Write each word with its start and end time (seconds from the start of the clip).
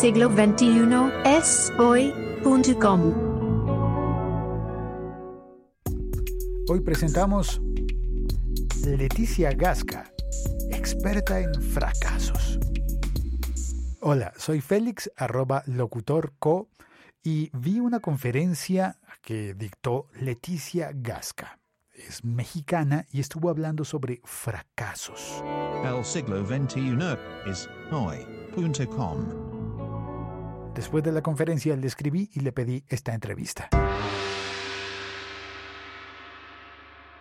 Siglo 0.00 0.30
XXI 0.30 1.12
es 1.24 1.72
hoy.com. 1.78 3.14
Hoy 6.68 6.80
presentamos 6.80 7.60
Leticia 8.84 9.52
Gasca, 9.52 10.10
experta 10.70 11.38
en 11.40 11.54
fracasos. 11.54 12.58
Hola, 14.00 14.32
soy 14.36 14.60
Félix, 14.60 15.10
arroba 15.16 15.62
locutorco, 15.66 16.68
y 17.22 17.50
vi 17.52 17.78
una 17.78 18.00
conferencia 18.00 18.98
que 19.20 19.54
dictó 19.54 20.08
Leticia 20.18 20.90
Gasca. 20.94 21.60
Es 21.92 22.24
mexicana 22.24 23.06
y 23.12 23.20
estuvo 23.20 23.50
hablando 23.50 23.84
sobre 23.84 24.20
fracasos. 24.24 25.44
El 25.84 26.04
siglo 26.04 26.44
XXI 26.44 26.96
es 27.46 27.68
hoy.com. 27.92 29.51
Después 30.74 31.04
de 31.04 31.12
la 31.12 31.20
conferencia 31.22 31.76
le 31.76 31.86
escribí 31.86 32.30
y 32.32 32.40
le 32.40 32.50
pedí 32.50 32.84
esta 32.88 33.12
entrevista. 33.12 33.68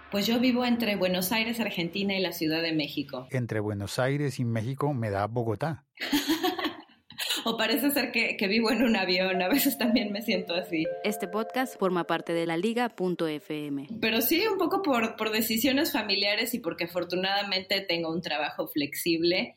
Pues 0.09 0.25
yo 0.25 0.39
vivo 0.39 0.65
entre 0.65 0.95
Buenos 0.95 1.31
Aires, 1.33 1.59
Argentina 1.59 2.13
y 2.15 2.21
la 2.21 2.31
Ciudad 2.31 2.61
de 2.61 2.71
México. 2.71 3.27
Entre 3.31 3.59
Buenos 3.59 3.99
Aires 3.99 4.39
y 4.39 4.45
México 4.45 4.93
me 4.93 5.09
da 5.09 5.27
Bogotá. 5.27 5.85
o 7.45 7.57
parece 7.57 7.91
ser 7.91 8.11
que, 8.11 8.37
que, 8.37 8.47
vivo 8.47 8.71
en 8.71 8.83
un 8.83 8.95
avión, 8.95 9.41
a 9.41 9.49
veces 9.49 9.77
también 9.77 10.11
me 10.11 10.21
siento 10.21 10.53
así. 10.53 10.85
Este 11.03 11.27
podcast 11.27 11.77
forma 11.77 12.05
parte 12.05 12.33
de 12.33 12.45
la 12.45 12.57
liga.fm. 12.57 13.87
Pero 13.99 14.21
sí, 14.21 14.45
un 14.47 14.57
poco 14.57 14.81
por, 14.81 15.15
por 15.15 15.31
decisiones 15.31 15.91
familiares 15.91 16.53
y 16.53 16.59
porque 16.59 16.85
afortunadamente 16.85 17.81
tengo 17.81 18.11
un 18.11 18.21
trabajo 18.21 18.67
flexible, 18.67 19.55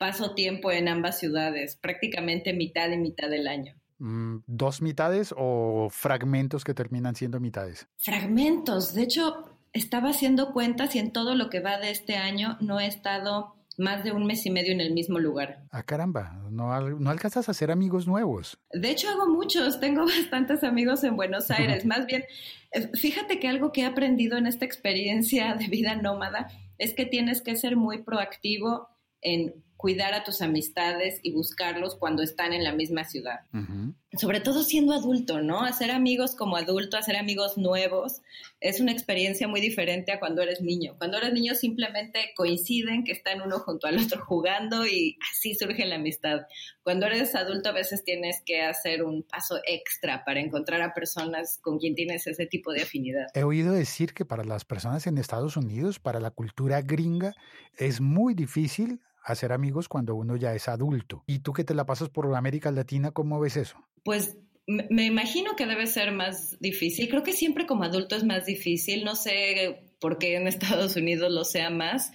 paso 0.00 0.34
tiempo 0.34 0.72
en 0.72 0.88
ambas 0.88 1.18
ciudades, 1.18 1.76
prácticamente 1.76 2.54
mitad 2.54 2.90
y 2.90 2.96
mitad 2.96 3.28
del 3.28 3.46
año. 3.46 3.74
Mm, 3.98 4.38
¿Dos 4.46 4.80
mitades 4.80 5.34
o 5.36 5.88
fragmentos 5.90 6.64
que 6.64 6.72
terminan 6.72 7.14
siendo 7.14 7.38
mitades? 7.38 7.86
Fragmentos, 7.98 8.94
de 8.94 9.02
hecho, 9.02 9.44
estaba 9.74 10.08
haciendo 10.08 10.54
cuentas 10.54 10.96
y 10.96 11.00
en 11.00 11.12
todo 11.12 11.34
lo 11.34 11.50
que 11.50 11.60
va 11.60 11.76
de 11.76 11.90
este 11.90 12.16
año 12.16 12.56
no 12.62 12.80
he 12.80 12.86
estado 12.86 13.54
más 13.76 14.02
de 14.02 14.12
un 14.12 14.24
mes 14.24 14.46
y 14.46 14.50
medio 14.50 14.72
en 14.72 14.80
el 14.80 14.94
mismo 14.94 15.18
lugar. 15.18 15.64
Ah, 15.70 15.82
caramba, 15.82 16.32
no, 16.50 16.80
no 16.80 17.10
alcanzas 17.10 17.48
a 17.48 17.50
hacer 17.50 17.70
amigos 17.70 18.06
nuevos. 18.06 18.58
De 18.72 18.90
hecho, 18.90 19.10
hago 19.10 19.28
muchos, 19.28 19.80
tengo 19.80 20.06
bastantes 20.06 20.64
amigos 20.64 21.04
en 21.04 21.14
Buenos 21.14 21.50
Aires. 21.50 21.84
Más 21.84 22.06
bien, 22.06 22.24
eh, 22.72 22.88
fíjate 22.94 23.38
que 23.38 23.48
algo 23.48 23.70
que 23.70 23.82
he 23.82 23.84
aprendido 23.84 24.38
en 24.38 24.46
esta 24.46 24.64
experiencia 24.64 25.56
de 25.56 25.66
vida 25.66 25.94
nómada 25.94 26.48
es 26.78 26.94
que 26.94 27.04
tienes 27.04 27.42
que 27.42 27.54
ser 27.54 27.76
muy 27.76 28.02
proactivo 28.02 28.88
en 29.20 29.62
cuidar 29.80 30.12
a 30.12 30.24
tus 30.24 30.42
amistades 30.42 31.20
y 31.22 31.32
buscarlos 31.32 31.94
cuando 31.96 32.22
están 32.22 32.52
en 32.52 32.64
la 32.64 32.74
misma 32.74 33.04
ciudad. 33.04 33.40
Uh 33.54 33.58
-huh. 33.60 33.94
Sobre 34.18 34.40
todo 34.40 34.62
siendo 34.62 34.92
adulto, 34.92 35.40
¿no? 35.40 35.64
Hacer 35.64 35.90
amigos 35.90 36.34
como 36.34 36.56
adulto, 36.58 36.98
hacer 36.98 37.16
amigos 37.16 37.56
nuevos, 37.56 38.20
es 38.60 38.80
una 38.80 38.92
experiencia 38.92 39.48
muy 39.48 39.62
diferente 39.62 40.12
a 40.12 40.20
cuando 40.20 40.42
eres 40.42 40.60
niño. 40.60 40.96
Cuando 40.98 41.16
eres 41.16 41.32
niño 41.32 41.54
simplemente 41.54 42.32
coinciden 42.36 43.04
que 43.04 43.12
están 43.12 43.40
uno 43.40 43.60
junto 43.60 43.86
al 43.86 43.96
otro 43.98 44.22
jugando 44.26 44.86
y 44.86 45.16
así 45.32 45.54
surge 45.54 45.86
la 45.86 45.94
amistad. 45.94 46.40
Cuando 46.82 47.06
eres 47.06 47.34
adulto 47.34 47.70
a 47.70 47.72
veces 47.72 48.04
tienes 48.04 48.42
que 48.44 48.60
hacer 48.60 49.02
un 49.02 49.22
paso 49.22 49.60
extra 49.64 50.24
para 50.26 50.40
encontrar 50.40 50.82
a 50.82 50.92
personas 50.92 51.58
con 51.62 51.78
quien 51.78 51.94
tienes 51.94 52.26
ese 52.26 52.44
tipo 52.44 52.72
de 52.72 52.82
afinidad. 52.82 53.28
He 53.32 53.44
oído 53.44 53.72
decir 53.72 54.12
que 54.12 54.26
para 54.26 54.44
las 54.44 54.66
personas 54.66 55.06
en 55.06 55.16
Estados 55.16 55.56
Unidos, 55.56 56.00
para 56.00 56.20
la 56.20 56.32
cultura 56.32 56.82
gringa, 56.82 57.32
es 57.78 58.02
muy 58.02 58.34
difícil 58.34 59.00
hacer 59.22 59.52
amigos 59.52 59.88
cuando 59.88 60.14
uno 60.14 60.36
ya 60.36 60.54
es 60.54 60.68
adulto. 60.68 61.24
¿Y 61.26 61.40
tú 61.40 61.52
que 61.52 61.64
te 61.64 61.74
la 61.74 61.86
pasas 61.86 62.08
por 62.08 62.34
América 62.34 62.70
Latina, 62.70 63.10
cómo 63.10 63.40
ves 63.40 63.56
eso? 63.56 63.76
Pues 64.04 64.36
me 64.66 65.04
imagino 65.04 65.56
que 65.56 65.66
debe 65.66 65.86
ser 65.86 66.12
más 66.12 66.58
difícil. 66.60 67.08
Creo 67.08 67.22
que 67.22 67.32
siempre 67.32 67.66
como 67.66 67.84
adulto 67.84 68.14
es 68.16 68.24
más 68.24 68.46
difícil. 68.46 69.04
No 69.04 69.16
sé 69.16 69.82
por 70.00 70.18
qué 70.18 70.36
en 70.36 70.46
Estados 70.48 70.96
Unidos 70.96 71.32
lo 71.32 71.44
sea 71.44 71.70
más. 71.70 72.12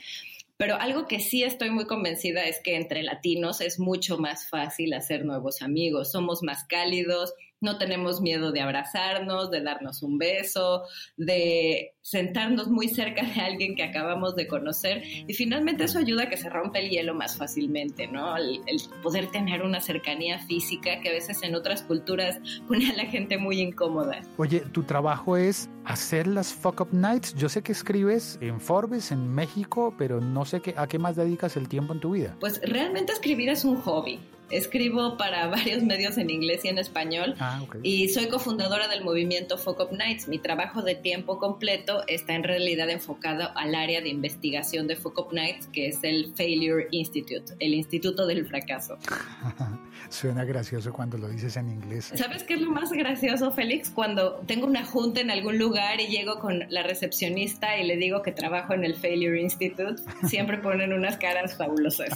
Pero 0.57 0.75
algo 0.75 1.05
que 1.05 1.19
sí 1.19 1.43
estoy 1.43 1.69
muy 1.69 1.85
convencida 1.85 2.45
es 2.45 2.61
que 2.63 2.75
entre 2.75 3.03
latinos 3.03 3.59
es 3.59 3.77
mucho 3.77 4.17
más 4.17 4.47
fácil 4.47 4.93
hacer 4.93 5.25
nuevos 5.25 5.61
amigos. 5.61 6.11
Somos 6.11 6.43
más 6.43 6.63
cálidos, 6.63 7.33
no 7.65 7.77
tenemos 7.77 8.21
miedo 8.21 8.53
de 8.53 8.61
abrazarnos, 8.61 9.51
de 9.51 9.61
darnos 9.61 10.01
un 10.03 10.17
beso, 10.17 10.83
de 11.17 11.93
sentarnos 12.01 12.69
muy 12.69 12.87
cerca 12.87 13.23
de 13.23 13.41
alguien 13.41 13.75
que 13.75 13.83
acabamos 13.83 14.35
de 14.35 14.47
conocer 14.47 15.01
y 15.03 15.33
finalmente 15.33 15.83
eso 15.83 15.99
ayuda 15.99 16.23
a 16.23 16.29
que 16.29 16.37
se 16.37 16.49
rompa 16.49 16.79
el 16.79 16.89
hielo 16.89 17.15
más 17.15 17.35
fácilmente, 17.35 18.07
¿no? 18.07 18.37
El, 18.37 18.61
el, 18.67 18.79
poder 19.01 19.31
tener 19.31 19.63
una 19.63 19.81
cercanía 19.81 20.39
física 20.39 21.01
que 21.01 21.09
a 21.09 21.11
veces 21.11 21.41
en 21.43 21.55
otras 21.55 21.81
culturas 21.81 22.37
pone 22.67 22.91
a 22.91 22.95
la 22.95 23.05
gente 23.05 23.37
muy 23.37 23.59
incómoda. 23.59 24.21
Oye, 24.37 24.61
tu 24.71 24.83
trabajo 24.83 25.35
es 25.35 25.69
hacer 25.85 26.27
las 26.27 26.53
fuck 26.53 26.81
up 26.81 26.89
nights. 26.91 27.33
Yo 27.35 27.49
sé 27.49 27.63
que 27.63 27.71
escribes 27.71 28.37
en 28.41 28.61
Forbes, 28.61 29.11
en 29.11 29.27
México, 29.27 29.93
pero 29.97 30.21
no 30.21 30.45
sé 30.45 30.61
qué, 30.61 30.73
a 30.77 30.87
qué 30.87 30.99
más 30.99 31.15
dedicas 31.15 31.57
el 31.57 31.67
tiempo 31.67 31.93
en 31.93 31.99
tu 31.99 32.11
vida. 32.11 32.35
Pues 32.39 32.61
realmente 32.63 33.13
escribir 33.13 33.49
es 33.49 33.65
un 33.65 33.77
hobby. 33.81 34.19
Escribo 34.49 35.17
para 35.17 35.47
varios 35.49 35.83
medios 35.83 36.17
en 36.17 36.29
inglés 36.29 36.65
y 36.65 36.69
en 36.69 36.77
español 36.77 37.35
ah, 37.39 37.61
okay. 37.63 37.81
y 37.83 38.09
soy 38.09 38.27
cofundadora 38.27 38.87
del 38.87 39.03
movimiento 39.03 39.57
Fuck 39.57 39.79
Up 39.79 39.91
Nights. 39.91 40.27
Mi 40.27 40.39
trabajo 40.39 40.81
de 40.81 40.95
tiempo 40.95 41.39
completo 41.39 42.03
está 42.07 42.35
en 42.35 42.43
realidad 42.43 42.89
enfocado 42.89 43.49
al 43.55 43.75
área 43.75 44.01
de 44.01 44.09
investigación 44.09 44.87
de 44.87 44.95
Fuck 44.95 45.19
Up 45.19 45.33
Nights, 45.33 45.67
que 45.67 45.87
es 45.87 46.03
el 46.03 46.33
Failure 46.35 46.87
Institute, 46.91 47.53
el 47.59 47.73
Instituto 47.73 48.25
del 48.27 48.45
Fracaso. 48.45 48.97
Suena 50.09 50.43
gracioso 50.45 50.93
cuando 50.93 51.17
lo 51.17 51.27
dices 51.27 51.57
en 51.57 51.69
inglés. 51.69 52.11
¿Sabes 52.15 52.43
qué 52.43 52.55
es 52.55 52.61
lo 52.61 52.71
más 52.71 52.91
gracioso, 52.91 53.51
Félix? 53.51 53.89
Cuando 53.89 54.35
tengo 54.45 54.67
una 54.67 54.85
junta 54.85 55.21
en 55.21 55.31
algún 55.31 55.57
lugar 55.57 55.99
y 55.99 56.07
llego 56.07 56.39
con 56.39 56.65
la 56.69 56.83
recepcionista 56.83 57.77
y 57.77 57.85
le 57.85 57.97
digo 57.97 58.21
que 58.21 58.31
trabajo 58.31 58.73
en 58.73 58.83
el 58.83 58.95
Failure 58.95 59.41
Institute, 59.41 60.01
siempre 60.27 60.57
ponen 60.57 60.93
unas 60.93 61.17
caras 61.17 61.57
fabulosas. 61.57 62.09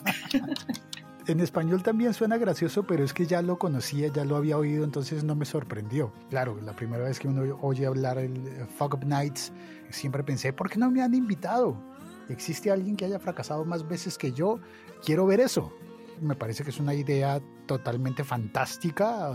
En 1.30 1.42
español 1.42 1.84
también 1.84 2.16
suena 2.16 2.38
gracioso, 2.38 2.88
pero 2.88 3.04
es 3.04 3.14
que 3.14 3.28
ya 3.28 3.44
lo 3.44 3.60
conocía, 3.60 4.08
ya 4.08 4.26
lo 4.26 4.36
había 4.36 4.58
oído, 4.58 4.84
entonces 4.84 5.24
no 5.24 5.36
me 5.36 5.46
sorprendió. 5.46 6.12
Claro, 6.32 6.60
la 6.60 6.76
primera 6.76 7.04
vez 7.04 7.20
que 7.20 7.28
uno 7.28 7.56
oye 7.62 7.86
hablar 7.86 8.18
el 8.18 8.66
Fuck 8.80 8.96
Up 8.96 9.06
Nights, 9.06 9.54
siempre 9.92 10.24
pensé, 10.24 10.54
¿por 10.54 10.72
qué 10.72 10.80
no 10.80 10.90
me 10.90 11.04
han 11.04 11.14
invitado? 11.14 11.78
¿Existe 12.30 12.72
alguien 12.72 12.96
que 12.96 13.06
haya 13.06 13.20
fracasado 13.20 13.64
más 13.64 13.88
veces 13.88 14.18
que 14.18 14.32
yo? 14.32 14.60
Quiero 15.06 15.28
ver 15.28 15.40
eso. 15.40 15.72
Me 16.20 16.34
parece 16.34 16.64
que 16.64 16.72
es 16.72 16.80
una 16.80 16.96
idea 16.96 17.40
totalmente 17.68 18.24
fantástica, 18.24 19.32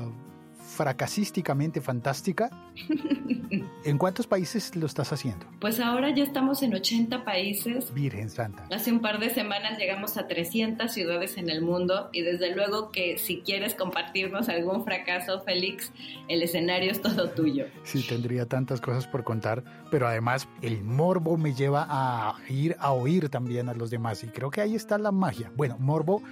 fracasísticamente 0.74 1.80
fantástica. 1.80 2.50
¿En 3.84 3.98
cuántos 3.98 4.26
países 4.26 4.74
lo 4.74 4.86
estás 4.86 5.12
haciendo? 5.12 5.46
Pues 5.60 5.78
ahora 5.78 6.10
ya 6.14 6.24
estamos 6.24 6.62
en 6.62 6.74
80 6.74 7.24
países. 7.24 7.92
Virgen 7.94 8.28
Santa. 8.28 8.66
Hace 8.74 8.90
un 8.90 9.00
par 9.00 9.20
de 9.20 9.30
semanas 9.30 9.78
llegamos 9.78 10.16
a 10.16 10.26
300 10.26 10.90
ciudades 10.90 11.36
en 11.36 11.48
el 11.50 11.62
mundo 11.62 12.10
y 12.12 12.22
desde 12.22 12.54
luego 12.54 12.90
que 12.90 13.18
si 13.18 13.40
quieres 13.42 13.74
compartirnos 13.74 14.48
algún 14.48 14.84
fracaso, 14.84 15.42
Félix, 15.42 15.92
el 16.28 16.42
escenario 16.42 16.91
es 16.91 17.00
todo 17.00 17.30
tuyo. 17.30 17.66
Sí, 17.84 18.04
tendría 18.06 18.46
tantas 18.46 18.80
cosas 18.80 19.06
por 19.06 19.22
contar, 19.22 19.62
pero 19.91 20.08
además 20.08 20.48
el 20.62 20.82
morbo 20.82 21.36
me 21.36 21.54
lleva 21.54 21.86
a 21.88 22.34
ir 22.48 22.76
a 22.78 22.92
oír 22.92 23.28
también 23.28 23.68
a 23.68 23.74
los 23.74 23.91
demás 23.91 24.24
y 24.24 24.28
creo 24.28 24.50
que 24.50 24.60
ahí 24.60 24.74
está 24.74 24.98
la 24.98 25.12
magia. 25.12 25.52
Bueno, 25.56 25.76
morbo 25.78 26.22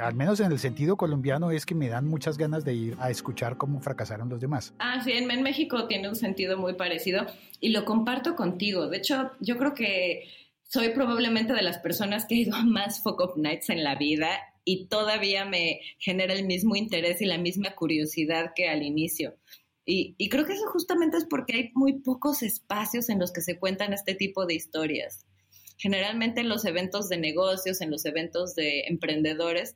al 0.00 0.14
menos 0.14 0.40
en 0.40 0.52
el 0.52 0.58
sentido 0.58 0.96
colombiano, 0.96 1.50
es 1.50 1.66
que 1.66 1.74
me 1.74 1.88
dan 1.88 2.06
muchas 2.06 2.38
ganas 2.38 2.64
de 2.64 2.74
ir 2.74 2.96
a 3.00 3.10
escuchar 3.10 3.56
cómo 3.56 3.80
fracasaron 3.80 4.28
los 4.28 4.40
demás. 4.40 4.74
Ah, 4.78 5.00
sí, 5.02 5.12
en, 5.12 5.26
México 5.42 5.86
tiene 5.86 6.08
un 6.08 6.16
sentido 6.16 6.56
muy 6.58 6.74
parecido 6.74 7.26
y 7.60 7.70
lo 7.70 7.84
comparto 7.84 8.36
contigo. 8.36 8.88
De 8.88 8.98
hecho, 8.98 9.30
yo 9.40 9.56
creo 9.58 9.74
que 9.74 10.28
soy 10.62 10.90
probablemente 10.90 11.52
de 11.52 11.62
las 11.62 11.78
personas 11.78 12.26
que 12.26 12.34
he 12.34 12.38
ido 12.38 12.56
a 12.56 12.64
más 12.64 13.02
Up 13.04 13.34
Nights 13.36 13.70
en 13.70 13.84
la 13.84 13.94
vida 13.94 14.28
y 14.64 14.86
todavía 14.86 15.44
me 15.44 15.80
genera 15.98 16.34
el 16.34 16.46
mismo 16.46 16.74
interés 16.76 17.20
y 17.20 17.26
la 17.26 17.38
misma 17.38 17.74
curiosidad 17.74 18.52
que 18.54 18.68
al 18.68 18.82
inicio. 18.82 19.36
Y, 19.84 20.16
y 20.18 20.28
creo 20.28 20.46
que 20.46 20.54
eso 20.54 20.66
justamente 20.72 21.16
es 21.16 21.24
porque 21.24 21.56
hay 21.56 21.70
muy 21.74 22.00
pocos 22.00 22.42
espacios 22.42 23.08
en 23.08 23.20
los 23.20 23.32
que 23.32 23.40
se 23.40 23.58
cuentan 23.58 23.92
este 23.92 24.14
tipo 24.14 24.46
de 24.46 24.54
historias 24.54 25.25
generalmente 25.76 26.40
en 26.40 26.48
los 26.48 26.64
eventos 26.64 27.08
de 27.08 27.18
negocios, 27.18 27.80
en 27.80 27.90
los 27.90 28.04
eventos 28.04 28.54
de 28.54 28.86
emprendedores, 28.86 29.74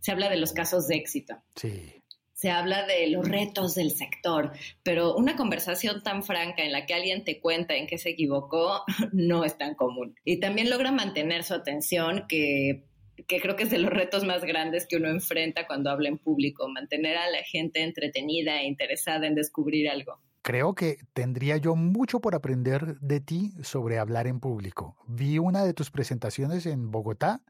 se 0.00 0.12
habla 0.12 0.28
de 0.28 0.36
los 0.36 0.52
casos 0.52 0.88
de 0.88 0.96
éxito. 0.96 1.36
Sí. 1.56 2.02
Se 2.34 2.50
habla 2.50 2.84
de 2.86 3.06
los 3.06 3.28
retos 3.28 3.76
del 3.76 3.92
sector, 3.92 4.50
pero 4.82 5.14
una 5.14 5.36
conversación 5.36 6.02
tan 6.02 6.24
franca 6.24 6.64
en 6.64 6.72
la 6.72 6.86
que 6.86 6.94
alguien 6.94 7.22
te 7.22 7.40
cuenta 7.40 7.76
en 7.76 7.86
qué 7.86 7.98
se 7.98 8.10
equivocó 8.10 8.82
no 9.12 9.44
es 9.44 9.56
tan 9.56 9.76
común. 9.76 10.16
Y 10.24 10.40
también 10.40 10.68
logra 10.68 10.90
mantener 10.90 11.44
su 11.44 11.54
atención, 11.54 12.24
que, 12.28 12.84
que 13.28 13.40
creo 13.40 13.54
que 13.54 13.62
es 13.62 13.70
de 13.70 13.78
los 13.78 13.92
retos 13.92 14.24
más 14.24 14.42
grandes 14.42 14.88
que 14.88 14.96
uno 14.96 15.08
enfrenta 15.08 15.68
cuando 15.68 15.90
habla 15.90 16.08
en 16.08 16.18
público, 16.18 16.68
mantener 16.68 17.16
a 17.16 17.30
la 17.30 17.44
gente 17.44 17.82
entretenida 17.82 18.60
e 18.60 18.66
interesada 18.66 19.28
en 19.28 19.36
descubrir 19.36 19.88
algo. 19.88 20.18
Creo 20.42 20.74
que 20.74 20.98
tendría 21.12 21.56
yo 21.56 21.76
mucho 21.76 22.20
por 22.20 22.34
aprender 22.34 22.98
de 23.00 23.20
ti 23.20 23.54
sobre 23.62 24.00
hablar 24.00 24.26
en 24.26 24.40
público. 24.40 24.96
Vi 25.06 25.38
una 25.38 25.64
de 25.64 25.72
tus 25.72 25.90
presentaciones 25.92 26.66
en 26.66 26.90
Bogotá 26.90 27.42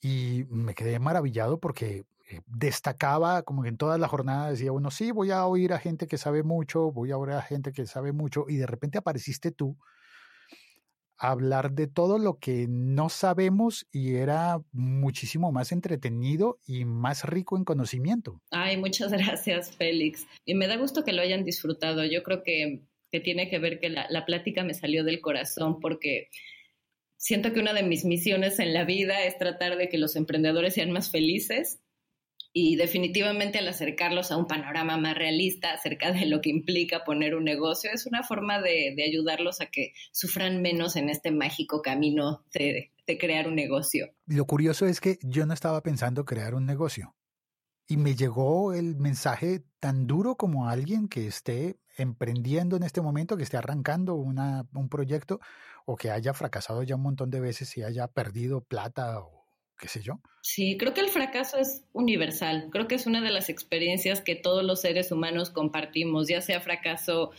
y 0.00 0.44
me 0.48 0.74
quedé 0.74 1.00
maravillado 1.00 1.58
porque 1.58 2.06
eh, 2.30 2.40
destacaba, 2.46 3.42
como 3.42 3.62
que 3.62 3.70
en 3.70 3.76
toda 3.76 3.98
la 3.98 4.06
jornada 4.06 4.50
decía 4.50 4.70
uno, 4.70 4.92
sí, 4.92 5.10
voy 5.10 5.32
a 5.32 5.46
oír 5.46 5.72
a 5.72 5.78
gente 5.78 6.06
que 6.06 6.16
sabe 6.16 6.44
mucho, 6.44 6.92
voy 6.92 7.10
a 7.10 7.18
oír 7.18 7.32
a 7.32 7.42
gente 7.42 7.72
que 7.72 7.86
sabe 7.86 8.12
mucho, 8.12 8.46
y 8.48 8.56
de 8.56 8.66
repente 8.66 8.98
apareciste 8.98 9.50
tú 9.50 9.76
hablar 11.18 11.72
de 11.72 11.86
todo 11.86 12.18
lo 12.18 12.38
que 12.38 12.66
no 12.68 13.08
sabemos 13.08 13.86
y 13.92 14.16
era 14.16 14.60
muchísimo 14.72 15.52
más 15.52 15.72
entretenido 15.72 16.58
y 16.66 16.84
más 16.84 17.24
rico 17.24 17.56
en 17.56 17.64
conocimiento. 17.64 18.40
Ay, 18.50 18.76
muchas 18.76 19.12
gracias, 19.12 19.74
Félix. 19.76 20.26
Y 20.44 20.54
me 20.54 20.66
da 20.66 20.76
gusto 20.76 21.04
que 21.04 21.12
lo 21.12 21.22
hayan 21.22 21.44
disfrutado. 21.44 22.04
Yo 22.04 22.22
creo 22.22 22.42
que, 22.42 22.82
que 23.10 23.20
tiene 23.20 23.48
que 23.48 23.58
ver 23.58 23.80
que 23.80 23.88
la, 23.88 24.06
la 24.10 24.24
plática 24.24 24.64
me 24.64 24.74
salió 24.74 25.04
del 25.04 25.20
corazón 25.20 25.80
porque 25.80 26.28
siento 27.16 27.52
que 27.52 27.60
una 27.60 27.72
de 27.72 27.82
mis 27.82 28.04
misiones 28.04 28.58
en 28.58 28.74
la 28.74 28.84
vida 28.84 29.24
es 29.24 29.38
tratar 29.38 29.76
de 29.76 29.88
que 29.88 29.98
los 29.98 30.16
emprendedores 30.16 30.74
sean 30.74 30.90
más 30.90 31.10
felices 31.10 31.80
y 32.58 32.76
definitivamente 32.76 33.58
al 33.58 33.68
acercarlos 33.68 34.32
a 34.32 34.38
un 34.38 34.46
panorama 34.46 34.96
más 34.96 35.14
realista 35.14 35.74
acerca 35.74 36.10
de 36.10 36.24
lo 36.24 36.40
que 36.40 36.48
implica 36.48 37.04
poner 37.04 37.34
un 37.34 37.44
negocio, 37.44 37.90
es 37.92 38.06
una 38.06 38.22
forma 38.22 38.62
de, 38.62 38.94
de 38.96 39.04
ayudarlos 39.04 39.60
a 39.60 39.66
que 39.66 39.92
sufran 40.10 40.62
menos 40.62 40.96
en 40.96 41.10
este 41.10 41.30
mágico 41.32 41.82
camino 41.82 42.46
de, 42.54 42.92
de 43.06 43.18
crear 43.18 43.46
un 43.46 43.56
negocio. 43.56 44.08
Lo 44.24 44.46
curioso 44.46 44.86
es 44.86 45.02
que 45.02 45.18
yo 45.20 45.44
no 45.44 45.52
estaba 45.52 45.82
pensando 45.82 46.24
crear 46.24 46.54
un 46.54 46.64
negocio. 46.64 47.14
Y 47.86 47.98
me 47.98 48.14
llegó 48.14 48.72
el 48.72 48.96
mensaje 48.96 49.62
tan 49.78 50.06
duro 50.06 50.36
como 50.36 50.66
alguien 50.66 51.08
que 51.08 51.26
esté 51.26 51.76
emprendiendo 51.98 52.78
en 52.78 52.84
este 52.84 53.02
momento, 53.02 53.36
que 53.36 53.42
esté 53.42 53.58
arrancando 53.58 54.14
una, 54.14 54.66
un 54.72 54.88
proyecto 54.88 55.40
o 55.84 55.96
que 55.96 56.10
haya 56.10 56.32
fracasado 56.32 56.82
ya 56.84 56.96
un 56.96 57.02
montón 57.02 57.30
de 57.30 57.40
veces 57.40 57.76
y 57.76 57.82
haya 57.82 58.08
perdido 58.08 58.62
plata 58.62 59.20
o 59.20 59.35
qué 59.78 59.88
sé 59.88 60.02
yo. 60.02 60.20
Sí, 60.42 60.76
creo 60.78 60.94
que 60.94 61.00
el 61.00 61.08
fracaso 61.08 61.58
es 61.58 61.84
universal. 61.92 62.68
Creo 62.70 62.86
que 62.86 62.94
es 62.94 63.06
una 63.06 63.20
de 63.20 63.30
las 63.30 63.48
experiencias 63.48 64.20
que 64.20 64.36
todos 64.36 64.64
los 64.64 64.80
seres 64.80 65.10
humanos 65.10 65.50
compartimos, 65.50 66.28
ya 66.28 66.40
sea 66.40 66.60
fracaso 66.60 67.32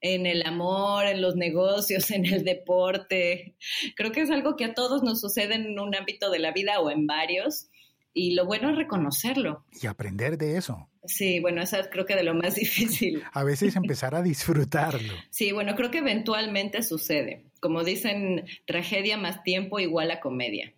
en 0.00 0.26
el 0.26 0.46
amor, 0.46 1.06
en 1.06 1.22
los 1.22 1.34
negocios, 1.34 2.10
en 2.10 2.26
el 2.26 2.44
deporte. 2.44 3.56
Creo 3.96 4.12
que 4.12 4.20
es 4.20 4.30
algo 4.30 4.56
que 4.56 4.66
a 4.66 4.74
todos 4.74 5.02
nos 5.02 5.20
sucede 5.20 5.54
en 5.54 5.78
un 5.78 5.94
ámbito 5.94 6.30
de 6.30 6.38
la 6.38 6.52
vida 6.52 6.80
o 6.80 6.90
en 6.90 7.06
varios. 7.06 7.68
Y 8.12 8.34
lo 8.34 8.46
bueno 8.46 8.70
es 8.70 8.76
reconocerlo. 8.76 9.64
Y 9.82 9.88
aprender 9.88 10.38
de 10.38 10.56
eso. 10.56 10.88
Sí, 11.06 11.40
bueno, 11.40 11.62
eso 11.62 11.78
es 11.78 11.88
creo 11.88 12.06
que 12.06 12.16
de 12.16 12.24
lo 12.24 12.34
más 12.34 12.54
difícil. 12.56 13.22
A 13.32 13.44
veces 13.44 13.76
empezar 13.76 14.14
a 14.14 14.22
disfrutarlo. 14.22 15.14
Sí, 15.30 15.52
bueno, 15.52 15.74
creo 15.74 15.90
que 15.90 15.98
eventualmente 15.98 16.82
sucede. 16.82 17.44
Como 17.60 17.82
dicen, 17.82 18.44
tragedia 18.66 19.16
más 19.16 19.42
tiempo 19.42 19.80
igual 19.80 20.10
a 20.10 20.20
comedia. 20.20 20.72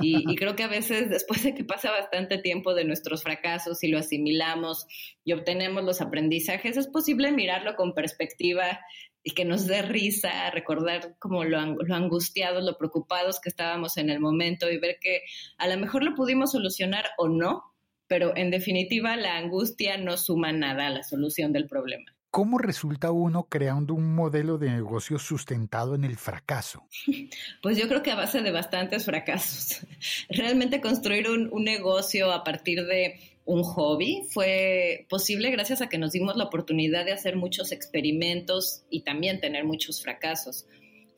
Y, 0.00 0.30
y, 0.30 0.36
creo 0.36 0.56
que 0.56 0.62
a 0.62 0.68
veces, 0.68 1.10
después 1.10 1.42
de 1.42 1.54
que 1.54 1.64
pasa 1.64 1.90
bastante 1.90 2.38
tiempo 2.38 2.72
de 2.72 2.84
nuestros 2.84 3.22
fracasos 3.22 3.82
y 3.82 3.88
lo 3.88 3.98
asimilamos 3.98 4.86
y 5.24 5.32
obtenemos 5.32 5.84
los 5.84 6.00
aprendizajes, 6.00 6.76
es 6.76 6.86
posible 6.86 7.32
mirarlo 7.32 7.74
con 7.74 7.94
perspectiva 7.94 8.80
y 9.22 9.32
que 9.32 9.44
nos 9.44 9.66
dé 9.66 9.82
risa 9.82 10.50
recordar 10.50 11.16
como 11.18 11.44
lo, 11.44 11.60
lo, 11.60 11.94
angustiados, 11.94 12.64
lo 12.64 12.78
preocupados 12.78 13.40
que 13.40 13.50
estábamos 13.50 13.96
en 13.98 14.08
el 14.08 14.20
momento 14.20 14.70
y 14.70 14.78
ver 14.78 14.98
que 15.00 15.22
a 15.58 15.68
lo 15.68 15.76
mejor 15.78 16.02
lo 16.02 16.14
pudimos 16.14 16.52
solucionar 16.52 17.06
o 17.18 17.28
no, 17.28 17.69
pero 18.10 18.36
en 18.36 18.50
definitiva 18.50 19.14
la 19.14 19.36
angustia 19.36 19.96
no 19.96 20.16
suma 20.16 20.50
nada 20.50 20.88
a 20.88 20.90
la 20.90 21.04
solución 21.04 21.52
del 21.52 21.68
problema. 21.68 22.12
¿Cómo 22.32 22.58
resulta 22.58 23.12
uno 23.12 23.44
creando 23.44 23.94
un 23.94 24.16
modelo 24.16 24.58
de 24.58 24.68
negocio 24.68 25.20
sustentado 25.20 25.94
en 25.94 26.02
el 26.02 26.16
fracaso? 26.16 26.88
Pues 27.62 27.78
yo 27.78 27.86
creo 27.86 28.02
que 28.02 28.10
a 28.10 28.16
base 28.16 28.42
de 28.42 28.50
bastantes 28.50 29.04
fracasos. 29.04 29.86
Realmente 30.28 30.80
construir 30.80 31.30
un, 31.30 31.50
un 31.52 31.62
negocio 31.62 32.32
a 32.32 32.42
partir 32.42 32.84
de 32.84 33.20
un 33.44 33.62
hobby. 33.62 34.24
Fue 34.32 35.06
posible 35.08 35.52
gracias 35.52 35.80
a 35.80 35.88
que 35.88 35.98
nos 35.98 36.10
dimos 36.10 36.34
la 36.34 36.44
oportunidad 36.44 37.04
de 37.04 37.12
hacer 37.12 37.36
muchos 37.36 37.70
experimentos 37.70 38.82
y 38.90 39.02
también 39.02 39.40
tener 39.40 39.64
muchos 39.64 40.02
fracasos. 40.02 40.66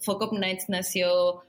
Focus 0.00 0.32
Nights 0.32 0.68
nació 0.68 1.42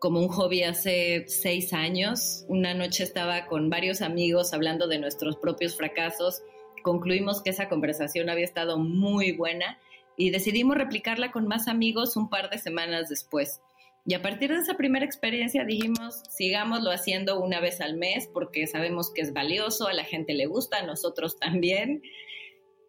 como 0.00 0.18
un 0.18 0.28
hobby 0.28 0.62
hace 0.62 1.26
seis 1.28 1.72
años. 1.72 2.44
Una 2.48 2.74
noche 2.74 3.04
estaba 3.04 3.46
con 3.46 3.68
varios 3.68 4.00
amigos 4.00 4.52
hablando 4.52 4.88
de 4.88 4.98
nuestros 4.98 5.36
propios 5.36 5.76
fracasos. 5.76 6.42
Concluimos 6.82 7.42
que 7.42 7.50
esa 7.50 7.68
conversación 7.68 8.30
había 8.30 8.46
estado 8.46 8.78
muy 8.78 9.32
buena 9.32 9.78
y 10.16 10.30
decidimos 10.30 10.76
replicarla 10.76 11.30
con 11.30 11.46
más 11.46 11.68
amigos 11.68 12.16
un 12.16 12.30
par 12.30 12.48
de 12.48 12.56
semanas 12.56 13.10
después. 13.10 13.60
Y 14.06 14.14
a 14.14 14.22
partir 14.22 14.50
de 14.50 14.60
esa 14.60 14.78
primera 14.78 15.04
experiencia 15.04 15.64
dijimos, 15.64 16.22
sigámoslo 16.30 16.90
haciendo 16.90 17.38
una 17.38 17.60
vez 17.60 17.82
al 17.82 17.98
mes 17.98 18.26
porque 18.32 18.66
sabemos 18.66 19.12
que 19.12 19.20
es 19.20 19.34
valioso, 19.34 19.86
a 19.86 19.92
la 19.92 20.04
gente 20.04 20.32
le 20.32 20.46
gusta, 20.46 20.78
a 20.78 20.86
nosotros 20.86 21.38
también. 21.38 22.02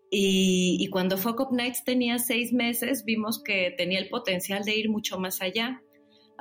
Y, 0.09 0.77
y 0.79 0.87
cuando 0.87 1.17
Focus 1.17 1.51
Nights 1.51 1.83
tenía 1.83 2.19
seis 2.19 2.53
meses, 2.53 3.03
vimos 3.03 3.43
que 3.43 3.73
tenía 3.77 3.99
el 3.99 4.07
potencial 4.07 4.63
de 4.63 4.77
ir 4.77 4.89
mucho 4.89 5.19
más 5.19 5.41
allá. 5.41 5.81